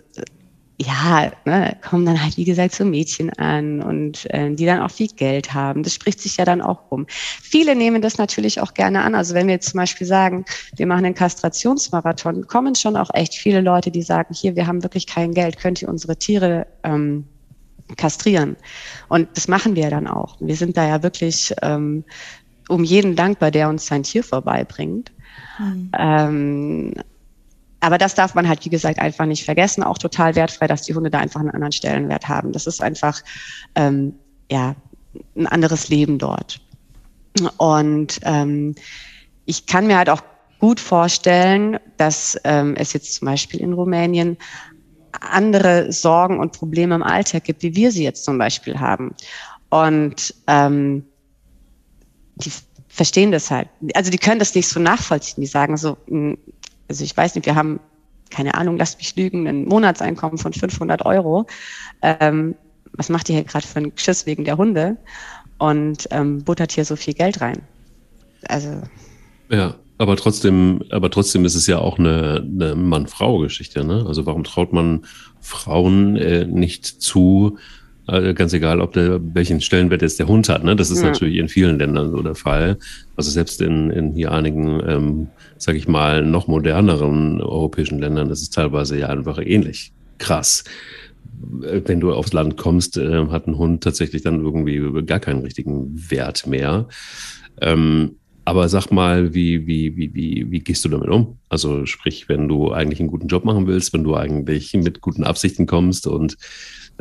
[0.80, 4.90] ja, ne, kommen dann halt, wie gesagt, so Mädchen an und äh, die dann auch
[4.90, 5.82] viel Geld haben.
[5.82, 7.06] Das spricht sich ja dann auch rum.
[7.08, 9.14] Viele nehmen das natürlich auch gerne an.
[9.14, 10.44] Also wenn wir jetzt zum Beispiel sagen,
[10.76, 14.82] wir machen einen Kastrationsmarathon, kommen schon auch echt viele Leute, die sagen, hier, wir haben
[14.82, 17.26] wirklich kein Geld, könnt ihr unsere Tiere ähm,
[17.96, 18.56] kastrieren.
[19.08, 20.36] Und das machen wir dann auch.
[20.40, 22.04] Wir sind da ja wirklich ähm,
[22.68, 25.12] um jeden dankbar, der uns sein Tier vorbeibringt.
[25.58, 25.90] Mhm.
[25.98, 26.94] Ähm,
[27.82, 29.82] aber das darf man halt, wie gesagt, einfach nicht vergessen.
[29.82, 32.52] Auch total wertfrei, dass die Hunde da einfach einen anderen Stellenwert haben.
[32.52, 33.20] Das ist einfach,
[33.74, 34.14] ähm,
[34.48, 34.76] ja,
[35.36, 36.60] ein anderes Leben dort.
[37.56, 38.76] Und ähm,
[39.46, 40.22] ich kann mir halt auch
[40.60, 44.36] gut vorstellen, dass ähm, es jetzt zum Beispiel in Rumänien
[45.20, 49.12] andere Sorgen und Probleme im Alltag gibt, wie wir sie jetzt zum Beispiel haben.
[49.70, 51.04] Und ähm,
[52.36, 52.52] die
[52.86, 53.68] verstehen das halt.
[53.94, 55.40] Also die können das nicht so nachvollziehen.
[55.40, 55.96] Die sagen so,
[56.92, 57.80] also ich weiß nicht, wir haben,
[58.28, 61.46] keine Ahnung, lasst mich lügen, ein Monatseinkommen von 500 Euro.
[62.02, 62.54] Ähm,
[62.92, 64.98] was macht ihr hier gerade für einen Schiss wegen der Hunde?
[65.56, 67.62] Und ähm, buttert hier so viel Geld rein.
[68.46, 68.82] Also.
[69.48, 73.84] Ja, aber trotzdem, aber trotzdem ist es ja auch eine, eine Mann-Frau-Geschichte.
[73.84, 74.04] Ne?
[74.06, 75.06] Also warum traut man
[75.40, 77.56] Frauen äh, nicht zu,
[78.34, 80.64] ganz egal, ob der welchen Stellenwert jetzt der Hund hat.
[80.64, 80.76] Ne?
[80.76, 81.06] Das ist ja.
[81.06, 82.78] natürlich in vielen Ländern so der Fall.
[83.16, 85.26] Also selbst in, in hier einigen, ähm,
[85.58, 90.64] sage ich mal, noch moderneren europäischen Ländern ist es teilweise ja einfach ähnlich krass.
[91.62, 95.42] Äh, wenn du aufs Land kommst, äh, hat ein Hund tatsächlich dann irgendwie gar keinen
[95.42, 96.88] richtigen Wert mehr.
[97.60, 101.38] Ähm, aber sag mal, wie, wie, wie, wie, wie gehst du damit um?
[101.48, 105.22] Also sprich, wenn du eigentlich einen guten Job machen willst, wenn du eigentlich mit guten
[105.22, 106.36] Absichten kommst und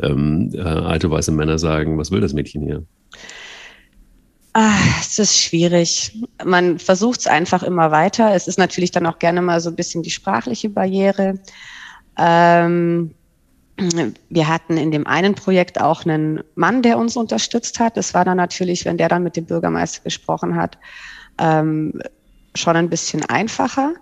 [0.02, 2.84] ähm, äh, alte weiße Männer sagen, was will das Mädchen hier?
[4.54, 6.22] Ah, es ist schwierig.
[6.44, 8.34] Man versucht es einfach immer weiter.
[8.34, 11.38] Es ist natürlich dann auch gerne mal so ein bisschen die sprachliche Barriere.
[12.18, 13.14] Ähm,
[14.28, 17.96] wir hatten in dem einen Projekt auch einen Mann, der uns unterstützt hat.
[17.96, 20.76] Das war dann natürlich, wenn der dann mit dem Bürgermeister gesprochen hat,
[21.38, 22.00] ähm,
[22.54, 23.94] schon ein bisschen einfacher.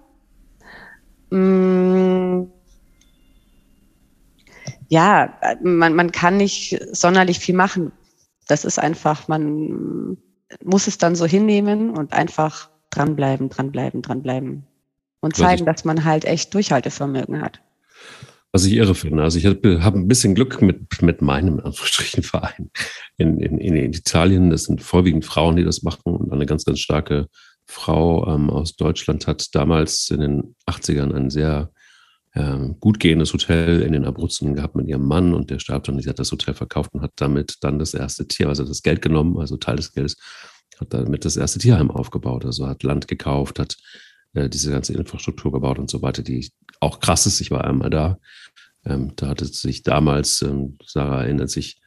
[1.30, 2.46] Mm.
[4.90, 7.92] Ja, man, man kann nicht sonderlich viel machen.
[8.48, 10.18] Das ist einfach, man
[10.64, 14.66] muss es dann so hinnehmen und einfach dranbleiben, dranbleiben, dranbleiben.
[15.20, 17.60] Und zeigen, dass man halt echt Durchhaltevermögen hat.
[18.52, 19.22] Was ich irre finde.
[19.22, 22.70] Also ich habe hab ein bisschen Glück mit, mit meinem Anführungsstrichen Verein
[23.16, 24.50] in, in, in Italien.
[24.50, 27.28] Das sind vorwiegend Frauen, die das machen und eine ganz, ganz starke
[27.66, 31.70] Frau ähm, aus Deutschland hat damals in den 80ern ein sehr
[32.78, 36.00] gut gehendes Hotel in den Abruzzen gehabt mit ihrem Mann und der starb dann.
[36.00, 39.02] Sie hat das Hotel verkauft und hat damit dann das erste Tier, also das Geld
[39.02, 40.16] genommen, also Teil des Geldes,
[40.78, 42.44] hat damit das erste Tierheim aufgebaut.
[42.44, 43.76] Also hat Land gekauft, hat
[44.34, 46.50] äh, diese ganze Infrastruktur gebaut und so weiter, die
[46.80, 47.40] auch krass ist.
[47.40, 48.18] Ich war einmal da.
[48.84, 51.80] Ähm, da hatte sich damals, ähm, Sarah erinnert sich,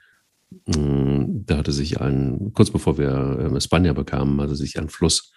[0.67, 5.31] mm, da hatte sich ein, kurz bevor wir ähm, Spanier bekamen, hatte sich ein Fluss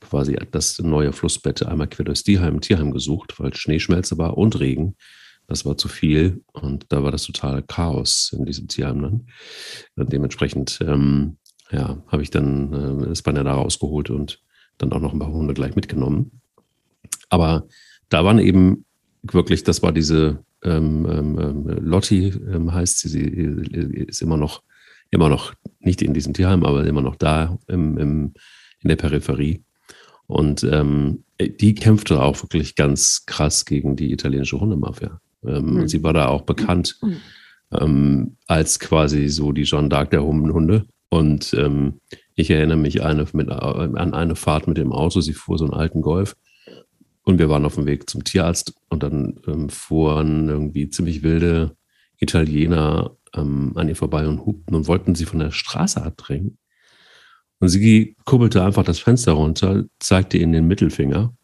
[0.00, 4.96] quasi das neue Flussbett einmal quer durchs Tierheim, Tierheim gesucht, weil Schneeschmelze war und Regen.
[5.48, 9.26] Das war zu viel und da war das totale Chaos in diesem Tierheim dann.
[9.94, 11.36] Und dementsprechend ähm,
[11.70, 14.40] ja, habe ich dann äh, Spanier da rausgeholt und
[14.78, 16.40] dann auch noch ein paar Hunde gleich mitgenommen.
[17.28, 17.66] Aber
[18.08, 18.84] da waren eben
[19.22, 23.22] wirklich, das war diese ähm, ähm, ähm Lotti, ähm, heißt sie, sie
[24.06, 24.62] ist immer noch,
[25.10, 28.34] immer noch nicht in diesem Tierheim, aber immer noch da im, im,
[28.80, 29.62] in der Peripherie.
[30.26, 35.20] Und ähm, die kämpfte auch wirklich ganz krass gegen die italienische Hundemafia.
[35.46, 35.88] Ähm, mhm.
[35.88, 37.16] Sie war da auch bekannt mhm.
[37.72, 40.86] ähm, als quasi so die Jeanne d'Arc der Hunde.
[41.08, 42.00] Und ähm,
[42.34, 45.20] ich erinnere mich eine, mit, an eine Fahrt mit dem Auto.
[45.20, 46.36] Sie fuhr so einen alten Golf
[47.26, 51.76] und wir waren auf dem Weg zum Tierarzt und dann ähm, fuhren irgendwie ziemlich wilde
[52.18, 56.56] Italiener ähm, an ihr vorbei und hupten und wollten sie von der Straße abdrängen.
[57.58, 61.34] Und sie kurbelte einfach das Fenster runter, zeigte ihnen den Mittelfinger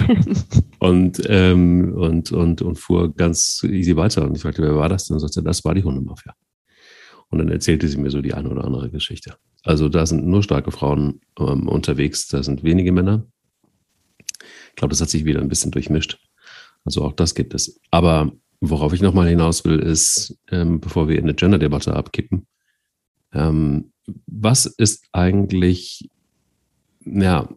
[0.78, 4.24] und, ähm, und, und, und fuhr ganz easy weiter.
[4.24, 5.14] Und ich fragte, wer war das denn?
[5.14, 6.34] Und sagte, das war die Hundemafia.
[7.28, 9.36] Und dann erzählte sie mir so die eine oder andere Geschichte.
[9.64, 13.26] Also da sind nur starke Frauen ähm, unterwegs, da sind wenige Männer
[14.70, 16.18] Ich glaube, das hat sich wieder ein bisschen durchmischt.
[16.84, 17.80] Also auch das gibt es.
[17.90, 22.46] Aber worauf ich nochmal hinaus will, ist, ähm, bevor wir in eine Gender-Debatte abkippen,
[23.32, 23.91] ähm,
[24.26, 26.08] was ist eigentlich
[27.04, 27.48] ja,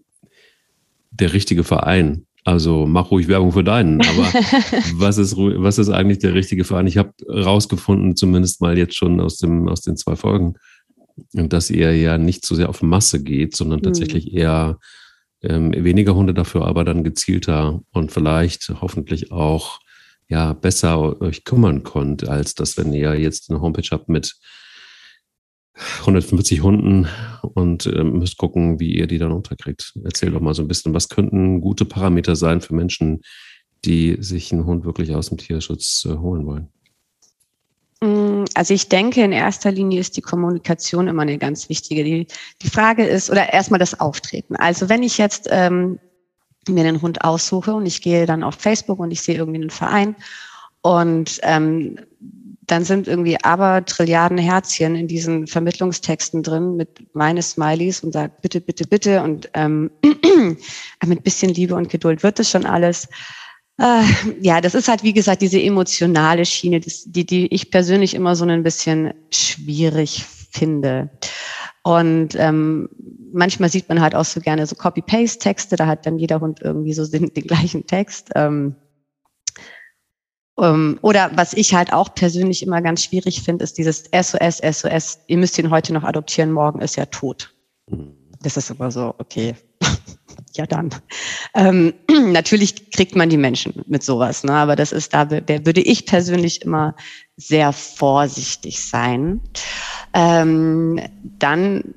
[1.11, 2.25] der richtige Verein?
[2.43, 4.23] Also mach ruhig Werbung für deinen, aber
[4.93, 6.85] was ist, was ist eigentlich der richtige Verein?
[6.85, 10.53] Ich habe rausgefunden, zumindest mal jetzt schon aus, dem, aus den zwei Folgen,
[11.33, 13.85] dass ihr ja nicht so sehr auf Masse geht, sondern hm.
[13.85, 14.77] tatsächlich eher
[15.41, 19.79] ähm, weniger Hunde dafür, aber dann gezielter und vielleicht hoffentlich auch
[20.27, 24.35] ja besser euch kümmern könnt, als das, wenn ihr jetzt eine Homepage habt mit
[26.01, 27.07] 150 Hunden
[27.53, 29.93] und ähm, müsst gucken, wie ihr die dann unterkriegt.
[30.03, 33.21] Erzähl doch mal so ein bisschen, was könnten gute Parameter sein für Menschen,
[33.83, 36.69] die sich einen Hund wirklich aus dem Tierschutz äh, holen wollen?
[38.01, 42.03] Mm, also ich denke, in erster Linie ist die Kommunikation immer eine ganz wichtige.
[42.03, 42.27] Die,
[42.61, 44.55] die Frage ist, oder erstmal das Auftreten.
[44.55, 45.99] Also wenn ich jetzt ähm,
[46.69, 49.69] mir einen Hund aussuche und ich gehe dann auf Facebook und ich sehe irgendwie einen
[49.69, 50.15] Verein
[50.81, 51.97] und ähm,
[52.67, 58.41] dann sind irgendwie aber Trilliarden Herzchen in diesen Vermittlungstexten drin mit meine Smileys und sagt
[58.41, 59.91] bitte, bitte, bitte und ähm,
[61.05, 63.07] mit bisschen Liebe und Geduld wird das schon alles.
[63.77, 64.03] Äh,
[64.41, 68.45] ja, das ist halt, wie gesagt, diese emotionale Schiene, die, die ich persönlich immer so
[68.45, 71.09] ein bisschen schwierig finde.
[71.83, 72.89] Und ähm,
[73.31, 76.93] manchmal sieht man halt auch so gerne so Copy-Paste-Texte, da hat dann jeder Hund irgendwie
[76.93, 78.31] so den, den gleichen Text.
[78.33, 78.75] Ähm,
[80.57, 85.37] oder was ich halt auch persönlich immer ganz schwierig finde, ist dieses SOS, SOS, ihr
[85.37, 87.53] müsst ihn heute noch adoptieren, morgen ist er tot.
[87.89, 88.13] Mhm.
[88.41, 89.55] Das ist immer so, okay,
[90.57, 90.89] ja dann.
[91.53, 91.93] Ähm,
[92.31, 94.53] natürlich kriegt man die Menschen mit sowas, ne?
[94.53, 96.95] aber das ist da, der würde ich persönlich immer
[97.37, 99.41] sehr vorsichtig sein.
[100.13, 101.95] Ähm, dann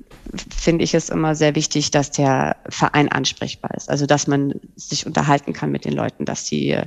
[0.55, 3.89] finde ich es immer sehr wichtig, dass der Verein ansprechbar ist.
[3.89, 6.77] Also dass man sich unterhalten kann mit den Leuten, dass sie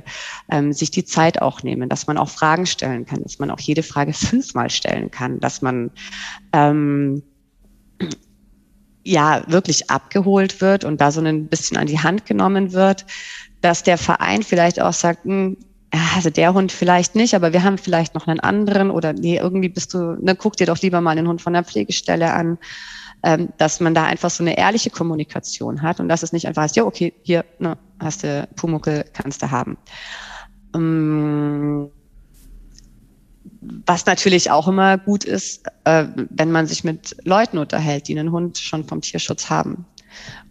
[0.49, 3.59] ähm, sich die Zeit auch nehmen, dass man auch Fragen stellen kann, dass man auch
[3.59, 5.91] jede Frage fünfmal stellen kann, dass man
[6.53, 7.23] ähm,
[9.03, 13.05] ja wirklich abgeholt wird und da so ein bisschen an die Hand genommen wird,
[13.61, 15.57] dass der Verein vielleicht auch sagt, hm,
[16.15, 19.69] also der Hund vielleicht nicht, aber wir haben vielleicht noch einen anderen oder nee, irgendwie
[19.69, 22.57] bist du, ne, guck dir doch lieber mal den Hund von der Pflegestelle an
[23.23, 26.65] ähm, dass man da einfach so eine ehrliche Kommunikation hat und dass es nicht einfach
[26.65, 29.77] ist, ja, okay, hier ne, hast du Pumuckel, kannst du haben.
[30.75, 31.89] Ähm,
[33.85, 38.31] was natürlich auch immer gut ist, äh, wenn man sich mit Leuten unterhält, die einen
[38.31, 39.85] Hund schon vom Tierschutz haben.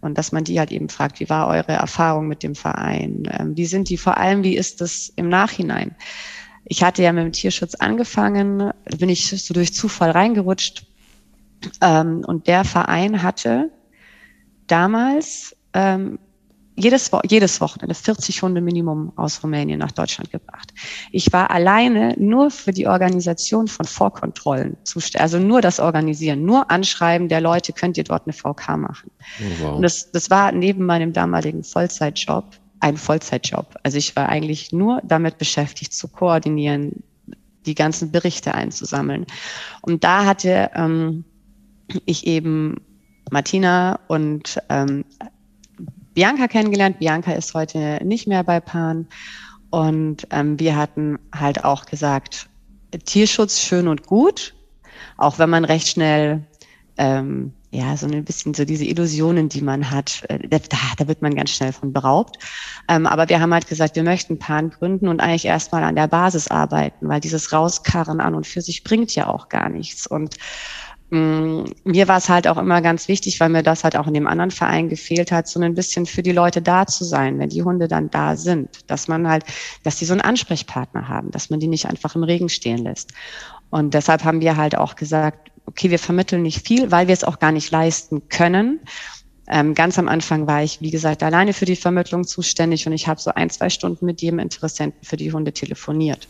[0.01, 3.23] Und dass man die halt eben fragt, wie war eure Erfahrung mit dem Verein?
[3.31, 5.95] Ähm, wie sind die vor allem, wie ist das im Nachhinein?
[6.65, 10.85] Ich hatte ja mit dem Tierschutz angefangen, bin ich so durch Zufall reingerutscht
[11.81, 13.69] ähm, und der Verein hatte
[14.67, 16.19] damals ähm,
[16.75, 20.73] jedes, jedes Wochenende 40 Hunde Minimum aus Rumänien nach Deutschland gebracht.
[21.11, 26.71] Ich war alleine nur für die Organisation von Vorkontrollen zuständig, also nur das Organisieren, nur
[26.71, 29.11] Anschreiben der Leute, könnt ihr dort eine VK machen.
[29.39, 29.75] Oh, wow.
[29.75, 32.45] Und das, das war neben meinem damaligen Vollzeitjob
[32.83, 33.77] ein Vollzeitjob.
[33.83, 37.03] Also ich war eigentlich nur damit beschäftigt, zu koordinieren,
[37.65, 39.25] die ganzen Berichte einzusammeln.
[39.81, 41.23] Und da hatte ähm,
[42.05, 42.81] ich eben
[43.31, 45.05] Martina und ähm,
[46.13, 46.99] Bianca kennengelernt.
[46.99, 49.07] Bianca ist heute nicht mehr bei Pan.
[49.69, 52.47] Und ähm, wir hatten halt auch gesagt,
[53.05, 54.53] Tierschutz schön und gut,
[55.17, 56.43] auch wenn man recht schnell
[56.97, 60.59] ähm, ja, so ein bisschen so diese Illusionen, die man hat, äh, da,
[60.97, 62.37] da wird man ganz schnell von beraubt.
[62.87, 66.07] Ähm, aber wir haben halt gesagt, wir möchten Pan gründen und eigentlich erstmal an der
[66.07, 70.05] Basis arbeiten, weil dieses Rauskarren an und für sich bringt ja auch gar nichts.
[70.05, 70.35] Und
[71.13, 74.25] mir war es halt auch immer ganz wichtig, weil mir das halt auch in dem
[74.25, 77.61] anderen Verein gefehlt hat, so ein bisschen für die Leute da zu sein, wenn die
[77.61, 79.43] Hunde dann da sind, dass man halt,
[79.83, 83.11] dass die so einen Ansprechpartner haben, dass man die nicht einfach im Regen stehen lässt.
[83.69, 87.23] Und deshalb haben wir halt auch gesagt, okay, wir vermitteln nicht viel, weil wir es
[87.23, 88.79] auch gar nicht leisten können.
[89.47, 93.07] Ähm, ganz am Anfang war ich, wie gesagt, alleine für die Vermittlung zuständig und ich
[93.07, 96.27] habe so ein, zwei Stunden mit jedem Interessenten für die Hunde telefoniert.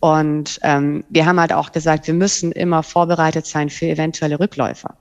[0.00, 4.96] Und ähm, wir haben halt auch gesagt, wir müssen immer vorbereitet sein für eventuelle Rückläufer.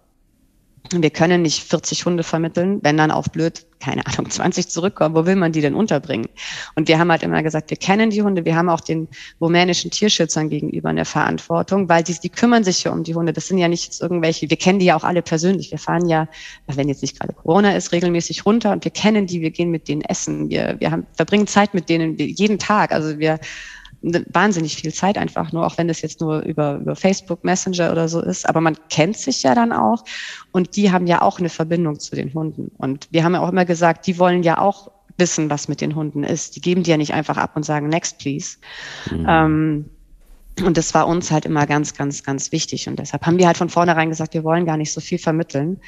[0.91, 5.13] Wir können nicht 40 Hunde vermitteln, wenn dann auf blöd, keine Ahnung, 20 zurückkommen.
[5.13, 6.27] Wo will man die denn unterbringen?
[6.75, 8.43] Und wir haben halt immer gesagt, wir kennen die Hunde.
[8.43, 9.07] Wir haben auch den
[9.39, 13.33] rumänischen Tierschützern gegenüber eine Verantwortung, weil die, die kümmern sich ja um die Hunde.
[13.33, 15.69] Das sind ja nicht jetzt irgendwelche, wir kennen die ja auch alle persönlich.
[15.69, 16.27] Wir fahren ja,
[16.65, 19.87] wenn jetzt nicht gerade Corona ist, regelmäßig runter und wir kennen die, wir gehen mit
[19.87, 20.49] denen essen.
[20.49, 22.91] Wir, wir haben, verbringen Zeit mit denen jeden Tag.
[22.91, 23.39] Also wir
[24.01, 28.07] wahnsinnig viel Zeit einfach nur, auch wenn das jetzt nur über, über Facebook Messenger oder
[28.07, 28.47] so ist.
[28.47, 30.03] Aber man kennt sich ja dann auch
[30.51, 32.71] und die haben ja auch eine Verbindung zu den Hunden.
[32.77, 35.95] Und wir haben ja auch immer gesagt, die wollen ja auch wissen, was mit den
[35.95, 36.55] Hunden ist.
[36.55, 38.57] Die geben die ja nicht einfach ab und sagen, next please.
[39.11, 39.25] Mhm.
[39.27, 39.89] Ähm,
[40.63, 42.87] und das war uns halt immer ganz, ganz, ganz wichtig.
[42.87, 45.79] Und deshalb haben wir halt von vornherein gesagt, wir wollen gar nicht so viel vermitteln.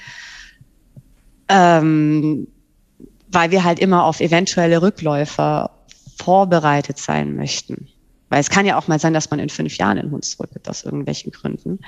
[1.48, 2.48] Ähm,
[3.30, 5.72] weil wir halt immer auf eventuelle Rückläufer
[6.18, 7.88] vorbereitet sein möchten.
[8.32, 10.70] Weil es kann ja auch mal sein, dass man in fünf Jahren einen Hund zurückgibt,
[10.70, 11.80] aus irgendwelchen Gründen.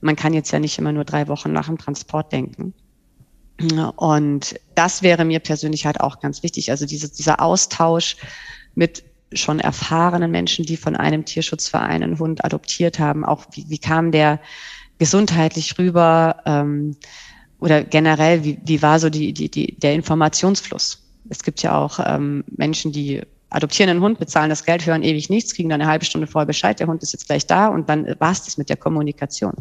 [0.00, 2.72] Man kann jetzt ja nicht immer nur drei Wochen nach dem Transport denken.
[3.96, 6.70] Und das wäre mir persönlich halt auch ganz wichtig.
[6.70, 8.16] Also diese, dieser Austausch
[8.76, 13.24] mit schon erfahrenen Menschen, die von einem Tierschutzverein einen Hund adoptiert haben.
[13.24, 14.38] Auch wie, wie kam der
[14.98, 16.36] gesundheitlich rüber?
[16.46, 16.96] Ähm,
[17.58, 21.02] oder generell, wie, wie war so die, die, die, der Informationsfluss?
[21.30, 25.28] Es gibt ja auch ähm, Menschen, die adoptieren einen Hund, bezahlen das Geld, hören ewig
[25.28, 27.88] nichts, kriegen dann eine halbe Stunde vorher Bescheid, der Hund ist jetzt gleich da und
[27.88, 29.54] dann war es das mit der Kommunikation.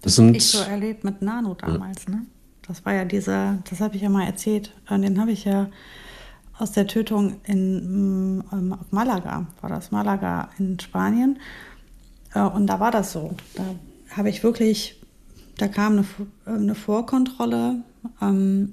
[0.00, 2.16] Das sind ich so erlebt mit Nano damals, ja.
[2.16, 2.26] ne?
[2.66, 5.68] Das war ja dieser, das habe ich ja mal erzählt, äh, den habe ich ja
[6.58, 11.38] aus der Tötung in mm, ähm, auf Malaga, war das Malaga in Spanien.
[12.34, 13.34] Äh, und da war das so.
[13.54, 13.64] Da
[14.16, 15.00] habe ich wirklich,
[15.58, 16.06] da kam eine,
[16.46, 17.82] äh, eine Vorkontrolle,
[18.20, 18.70] ähm,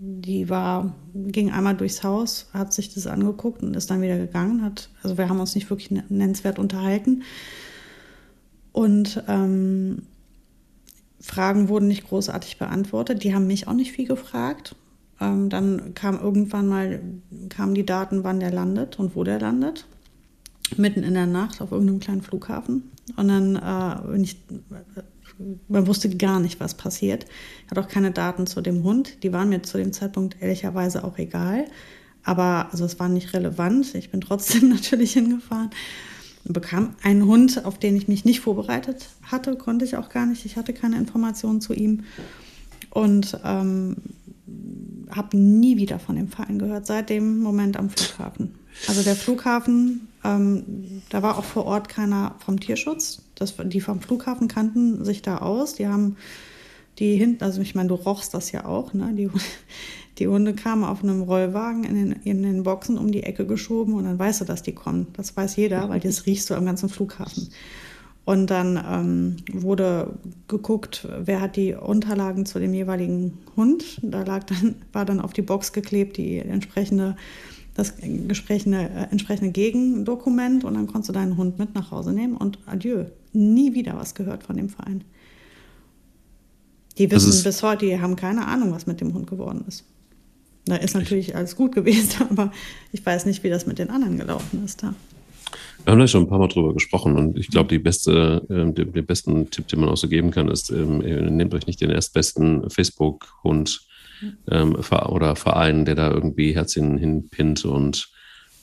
[0.00, 4.62] die war, ging einmal durchs Haus, hat sich das angeguckt und ist dann wieder gegangen.
[4.62, 7.24] Hat, also wir haben uns nicht wirklich nennenswert unterhalten.
[8.72, 10.02] Und ähm,
[11.20, 13.24] Fragen wurden nicht großartig beantwortet.
[13.24, 14.76] Die haben mich auch nicht viel gefragt.
[15.20, 17.00] Ähm, dann kam irgendwann mal
[17.48, 19.86] kamen die Daten, wann der landet und wo der landet.
[20.76, 22.90] Mitten in der Nacht auf irgendeinem kleinen Flughafen.
[23.16, 24.36] Und dann äh, ich,
[25.68, 27.26] man wusste gar nicht, was passiert.
[27.64, 29.22] Ich hatte auch keine Daten zu dem Hund.
[29.22, 31.66] Die waren mir zu dem Zeitpunkt ehrlicherweise auch egal.
[32.24, 33.94] Aber also es war nicht relevant.
[33.94, 35.70] Ich bin trotzdem natürlich hingefahren
[36.44, 40.44] bekam einen Hund, auf den ich mich nicht vorbereitet hatte, konnte ich auch gar nicht.
[40.44, 42.04] Ich hatte keine Informationen zu ihm
[42.90, 43.96] und ähm,
[45.10, 48.54] habe nie wieder von dem Verein gehört, seit dem Moment am Flughafen.
[48.86, 53.22] Also der Flughafen, ähm, da war auch vor Ort keiner vom Tierschutz.
[53.38, 55.74] Das, die vom Flughafen kannten sich da aus.
[55.74, 56.16] Die haben
[56.98, 59.12] die hinten, also ich meine, du rochst das ja auch, ne?
[59.14, 59.30] Die,
[60.18, 63.94] die Hunde kamen auf einem Rollwagen in den, in den Boxen um die Ecke geschoben
[63.94, 65.06] und dann weißt du, dass die kommen.
[65.12, 67.48] Das weiß jeder, weil das riechst du am ganzen Flughafen.
[68.24, 70.18] Und dann ähm, wurde
[70.48, 74.00] geguckt, wer hat die Unterlagen zu dem jeweiligen Hund.
[74.02, 77.16] Da lag dann, war dann auf die Box geklebt die entsprechende,
[77.74, 82.36] das entsprechende, äh, entsprechende Gegendokument und dann konntest du deinen Hund mit nach Hause nehmen
[82.36, 83.06] und adieu.
[83.38, 85.04] Nie wieder was gehört von dem Verein.
[86.98, 89.84] Die wissen bis heute, die haben keine Ahnung, was mit dem Hund geworden ist.
[90.64, 92.50] Da ist natürlich alles gut gewesen, aber
[92.90, 94.92] ich weiß nicht, wie das mit den anderen gelaufen ist da.
[95.84, 98.72] Wir haben da schon ein paar Mal drüber gesprochen und ich glaube, die beste, äh,
[98.72, 101.80] den, den, besten Tipp, den man auch so geben kann, ist, ähm, nehmt euch nicht
[101.80, 103.86] den erstbesten Facebook-Hund
[104.50, 108.10] ähm, oder Verein, der da irgendwie Herzchen hinpinnt und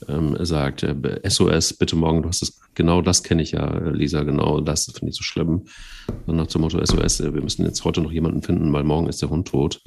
[0.08, 4.22] ähm, sagt, äh, SOS, bitte morgen, du hast es, genau das kenne ich ja, Lisa,
[4.22, 5.64] genau das finde ich so schlimm.
[6.26, 9.08] Und nach dem Motto SOS, äh, wir müssen jetzt heute noch jemanden finden, weil morgen
[9.08, 9.80] ist der Hund tot.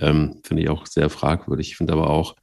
[0.00, 1.68] Ähm, finde ich auch sehr fragwürdig.
[1.68, 2.34] Ich finde aber auch,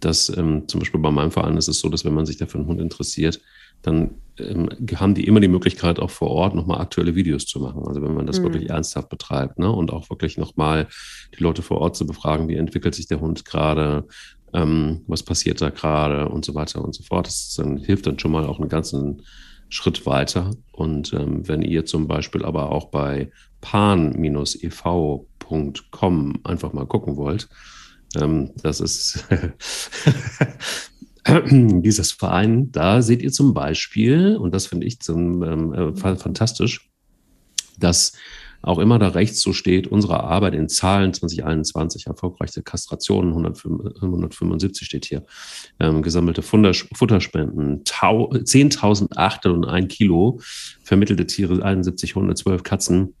[0.00, 2.60] dass ähm, zum Beispiel bei meinem Verein ist es so, dass wenn man sich dafür
[2.60, 3.40] einen Hund interessiert,
[3.82, 7.82] dann ähm, haben die immer die Möglichkeit, auch vor Ort nochmal aktuelle Videos zu machen.
[7.86, 8.44] Also wenn man das mhm.
[8.44, 9.70] wirklich ernsthaft betreibt ne?
[9.70, 10.88] und auch wirklich nochmal
[11.36, 14.06] die Leute vor Ort zu befragen, wie entwickelt sich der Hund gerade,
[14.56, 17.28] ähm, was passiert da gerade und so weiter und so fort.
[17.28, 19.22] Das dann, hilft dann schon mal auch einen ganzen
[19.68, 20.50] Schritt weiter.
[20.72, 23.30] Und ähm, wenn ihr zum Beispiel aber auch bei
[23.60, 24.82] pan-ev
[25.48, 27.48] www.ecom einfach mal gucken wollt.
[28.16, 29.26] Ähm, das ist
[31.42, 32.70] dieses Verein.
[32.72, 36.90] Da seht ihr zum Beispiel, und das finde ich zum ähm, äh, fantastisch,
[37.78, 38.12] dass
[38.66, 45.04] auch immer da rechts so steht, unsere Arbeit in Zahlen 2021, erfolgreiche Kastrationen, 175 steht
[45.04, 45.24] hier,
[45.78, 50.40] ähm, gesammelte Futterspenden, 10.801 Kilo,
[50.82, 53.14] vermittelte Tiere, 71 Hunde, 12 Katzen,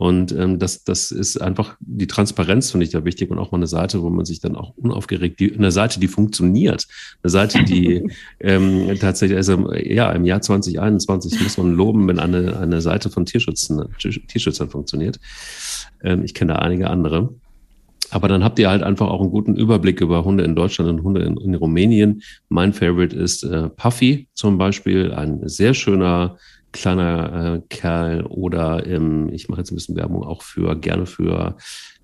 [0.00, 3.58] und ähm, das, das ist einfach die Transparenz, finde ich da wichtig und auch mal
[3.58, 6.86] eine Seite, wo man sich dann auch unaufgeregt, die, eine Seite, die funktioniert,
[7.22, 12.58] eine Seite, die ähm, tatsächlich, also ja, im Jahr 2021 muss man loben, wenn eine,
[12.58, 15.20] eine Seite von Tierschützen, Tierschützern funktioniert.
[16.02, 17.34] Ähm, ich kenne da einige andere.
[18.10, 21.02] Aber dann habt ihr halt einfach auch einen guten Überblick über Hunde in Deutschland und
[21.02, 22.22] Hunde in, in Rumänien.
[22.48, 26.38] Mein Favorite ist äh, Puffy zum Beispiel, ein sehr schöner
[26.72, 31.56] kleiner äh, Kerl oder ähm, ich mache jetzt ein bisschen Werbung auch für, gerne für,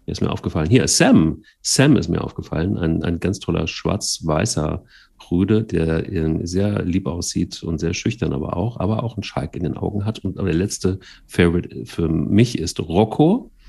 [0.06, 4.84] mir ist mir aufgefallen, hier, Sam, Sam ist mir aufgefallen, ein, ein ganz toller schwarz-weißer
[5.30, 9.56] Rüde, der äh, sehr lieb aussieht und sehr schüchtern aber auch, aber auch einen Schalk
[9.56, 10.20] in den Augen hat.
[10.20, 13.50] Und der letzte Favorite für mich ist Rocco.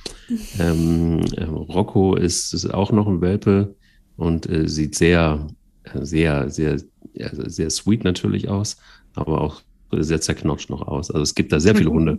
[0.59, 3.75] Ähm, äh, Rocco ist, ist, auch noch ein Welpe
[4.15, 5.47] und äh, sieht sehr,
[5.95, 6.81] sehr, sehr,
[7.13, 8.77] ja, sehr sweet natürlich aus,
[9.15, 9.61] aber auch
[9.91, 11.11] sehr zerknotscht noch aus.
[11.11, 12.17] Also es gibt da sehr viele Hunde,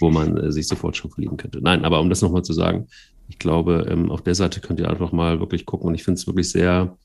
[0.00, 1.60] wo man äh, sich sofort schon verlieben könnte.
[1.62, 2.86] Nein, aber um das nochmal zu sagen,
[3.28, 6.18] ich glaube, ähm, auf der Seite könnt ihr einfach mal wirklich gucken und ich finde
[6.18, 6.96] es wirklich sehr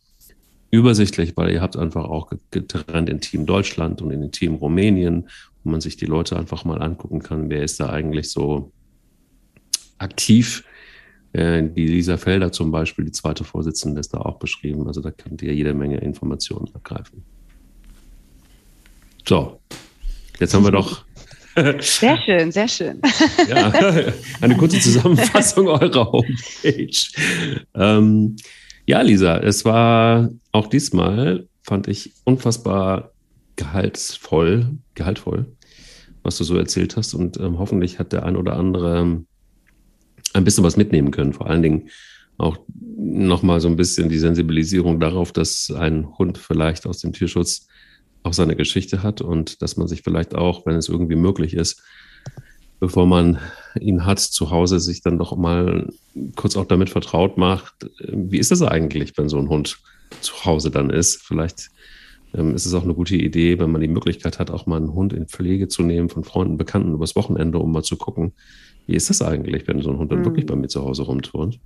[0.71, 5.29] übersichtlich, weil ihr habt einfach auch getrennt in Team Deutschland und in Team Rumänien,
[5.63, 8.71] wo man sich die Leute einfach mal angucken kann, wer ist da eigentlich so
[9.97, 10.63] aktiv.
[11.33, 14.87] Äh, die Lisa Felder zum Beispiel, die zweite Vorsitzende, ist da auch beschrieben.
[14.87, 17.23] Also da könnt ihr jede Menge Informationen abgreifen.
[19.27, 19.59] So,
[20.39, 21.05] jetzt haben wir doch.
[21.79, 23.01] Sehr schön, sehr schön.
[23.49, 23.71] ja,
[24.41, 27.67] eine kurze Zusammenfassung eurer Homepage.
[27.73, 28.35] Ähm,
[28.85, 33.11] ja, Lisa, es war auch diesmal, fand ich, unfassbar
[33.55, 35.47] gehaltsvoll, gehaltvoll,
[36.23, 37.13] was du so erzählt hast.
[37.13, 39.21] Und ähm, hoffentlich hat der ein oder andere
[40.33, 41.33] ein bisschen was mitnehmen können.
[41.33, 41.89] Vor allen Dingen
[42.37, 42.57] auch
[42.97, 47.67] nochmal so ein bisschen die Sensibilisierung darauf, dass ein Hund vielleicht aus dem Tierschutz
[48.23, 51.81] auch seine Geschichte hat und dass man sich vielleicht auch, wenn es irgendwie möglich ist,
[52.79, 53.39] bevor man
[53.79, 55.89] ihn hat zu Hause, sich dann doch mal
[56.35, 57.89] kurz auch damit vertraut macht.
[58.07, 59.79] Wie ist das eigentlich, wenn so ein Hund
[60.21, 61.21] zu Hause dann ist?
[61.23, 61.69] Vielleicht
[62.33, 64.93] ähm, ist es auch eine gute Idee, wenn man die Möglichkeit hat, auch mal einen
[64.93, 68.33] Hund in Pflege zu nehmen von Freunden, Bekannten übers Wochenende, um mal zu gucken,
[68.87, 70.25] wie ist das eigentlich, wenn so ein Hund dann mhm.
[70.25, 71.59] wirklich bei mir zu Hause rumturnt.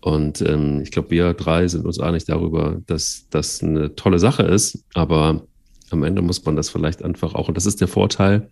[0.00, 4.42] Und ähm, ich glaube, wir drei sind uns einig darüber, dass das eine tolle Sache
[4.42, 5.46] ist, aber
[5.90, 8.48] am Ende muss man das vielleicht einfach auch, und das ist der Vorteil,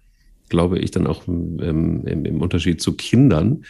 [0.49, 3.65] glaube ich, dann auch ähm, im, im, Unterschied zu Kindern,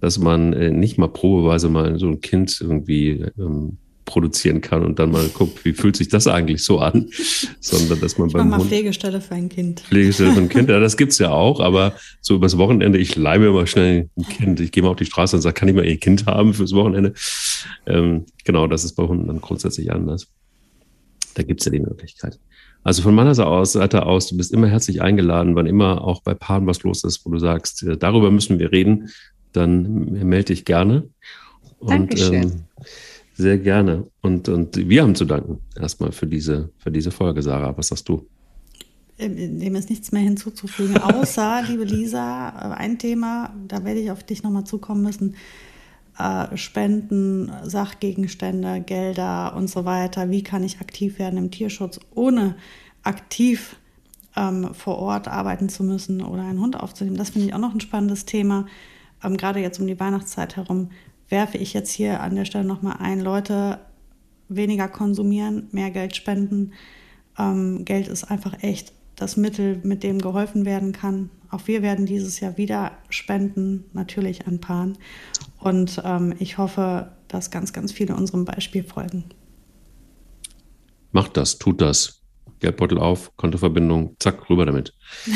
[0.00, 4.98] dass man äh, nicht mal probeweise mal so ein Kind irgendwie ähm, produzieren kann und
[4.98, 7.10] dann mal guckt, wie fühlt sich das eigentlich so an,
[7.60, 9.80] sondern dass man ich beim mal Hund Pflegestelle für ein Kind.
[9.80, 13.38] Pflegestelle für ein Kind, ja, das gibt's ja auch, aber so übers Wochenende, ich leih
[13.38, 15.74] mir mal schnell ein Kind, ich gehe mal auf die Straße und sage, kann ich
[15.74, 17.12] mal ihr Kind haben fürs Wochenende?
[17.86, 20.28] Ähm, genau, das ist bei Hunden dann grundsätzlich anders.
[21.34, 22.38] Da gibt's ja die Möglichkeit.
[22.84, 26.66] Also von meiner Seite aus, du bist immer herzlich eingeladen, wann immer auch bei Paaren
[26.66, 29.10] was los ist, wo du sagst, äh, darüber müssen wir reden,
[29.52, 31.08] dann melde dich gerne.
[31.78, 32.42] Und Dankeschön.
[32.42, 32.64] Ähm,
[33.34, 34.06] sehr gerne.
[34.20, 37.76] Und, und wir haben zu danken erstmal für diese, für diese Folge, Sarah.
[37.76, 38.26] Was sagst du?
[39.18, 44.10] Ähm, dem ist nichts mehr hinzuzufügen, außer, liebe Lisa, äh, ein Thema, da werde ich
[44.10, 45.34] auf dich nochmal zukommen müssen.
[46.18, 50.30] Äh, Spenden, Sachgegenstände, Gelder und so weiter.
[50.30, 52.56] Wie kann ich aktiv werden im Tierschutz, ohne
[53.04, 53.76] aktiv
[54.34, 57.16] ähm, vor Ort arbeiten zu müssen oder einen Hund aufzunehmen?
[57.16, 58.66] Das finde ich auch noch ein spannendes Thema.
[59.22, 60.90] Ähm, gerade jetzt um die Weihnachtszeit herum
[61.28, 63.78] werfe ich jetzt hier an der Stelle nochmal ein, Leute
[64.48, 66.72] weniger konsumieren, mehr Geld spenden.
[67.38, 71.30] Ähm, Geld ist einfach echt das Mittel, mit dem geholfen werden kann.
[71.50, 74.98] Auch wir werden dieses Jahr wieder spenden, natürlich an Paaren.
[75.58, 79.24] Und ähm, ich hoffe, dass ganz, ganz viele unserem Beispiel folgen.
[81.12, 82.22] Macht das, tut das.
[82.60, 84.92] Geldbeutel auf, Kontoverbindung, zack, rüber damit.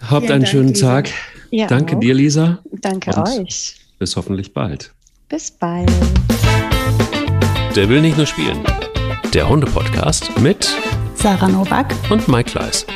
[0.00, 0.86] Habt einen Dank, schönen Lisa.
[1.02, 1.10] Tag.
[1.50, 2.00] Ja, Danke auch.
[2.00, 2.62] dir, Lisa.
[2.70, 3.76] Danke Und euch.
[3.98, 4.92] Bis hoffentlich bald.
[5.28, 5.90] Bis bald.
[7.74, 8.62] Der will nicht nur spielen.
[9.32, 10.68] Der Hunde-Podcast mit
[11.14, 12.86] Sarah Novak und Mike Kleiss.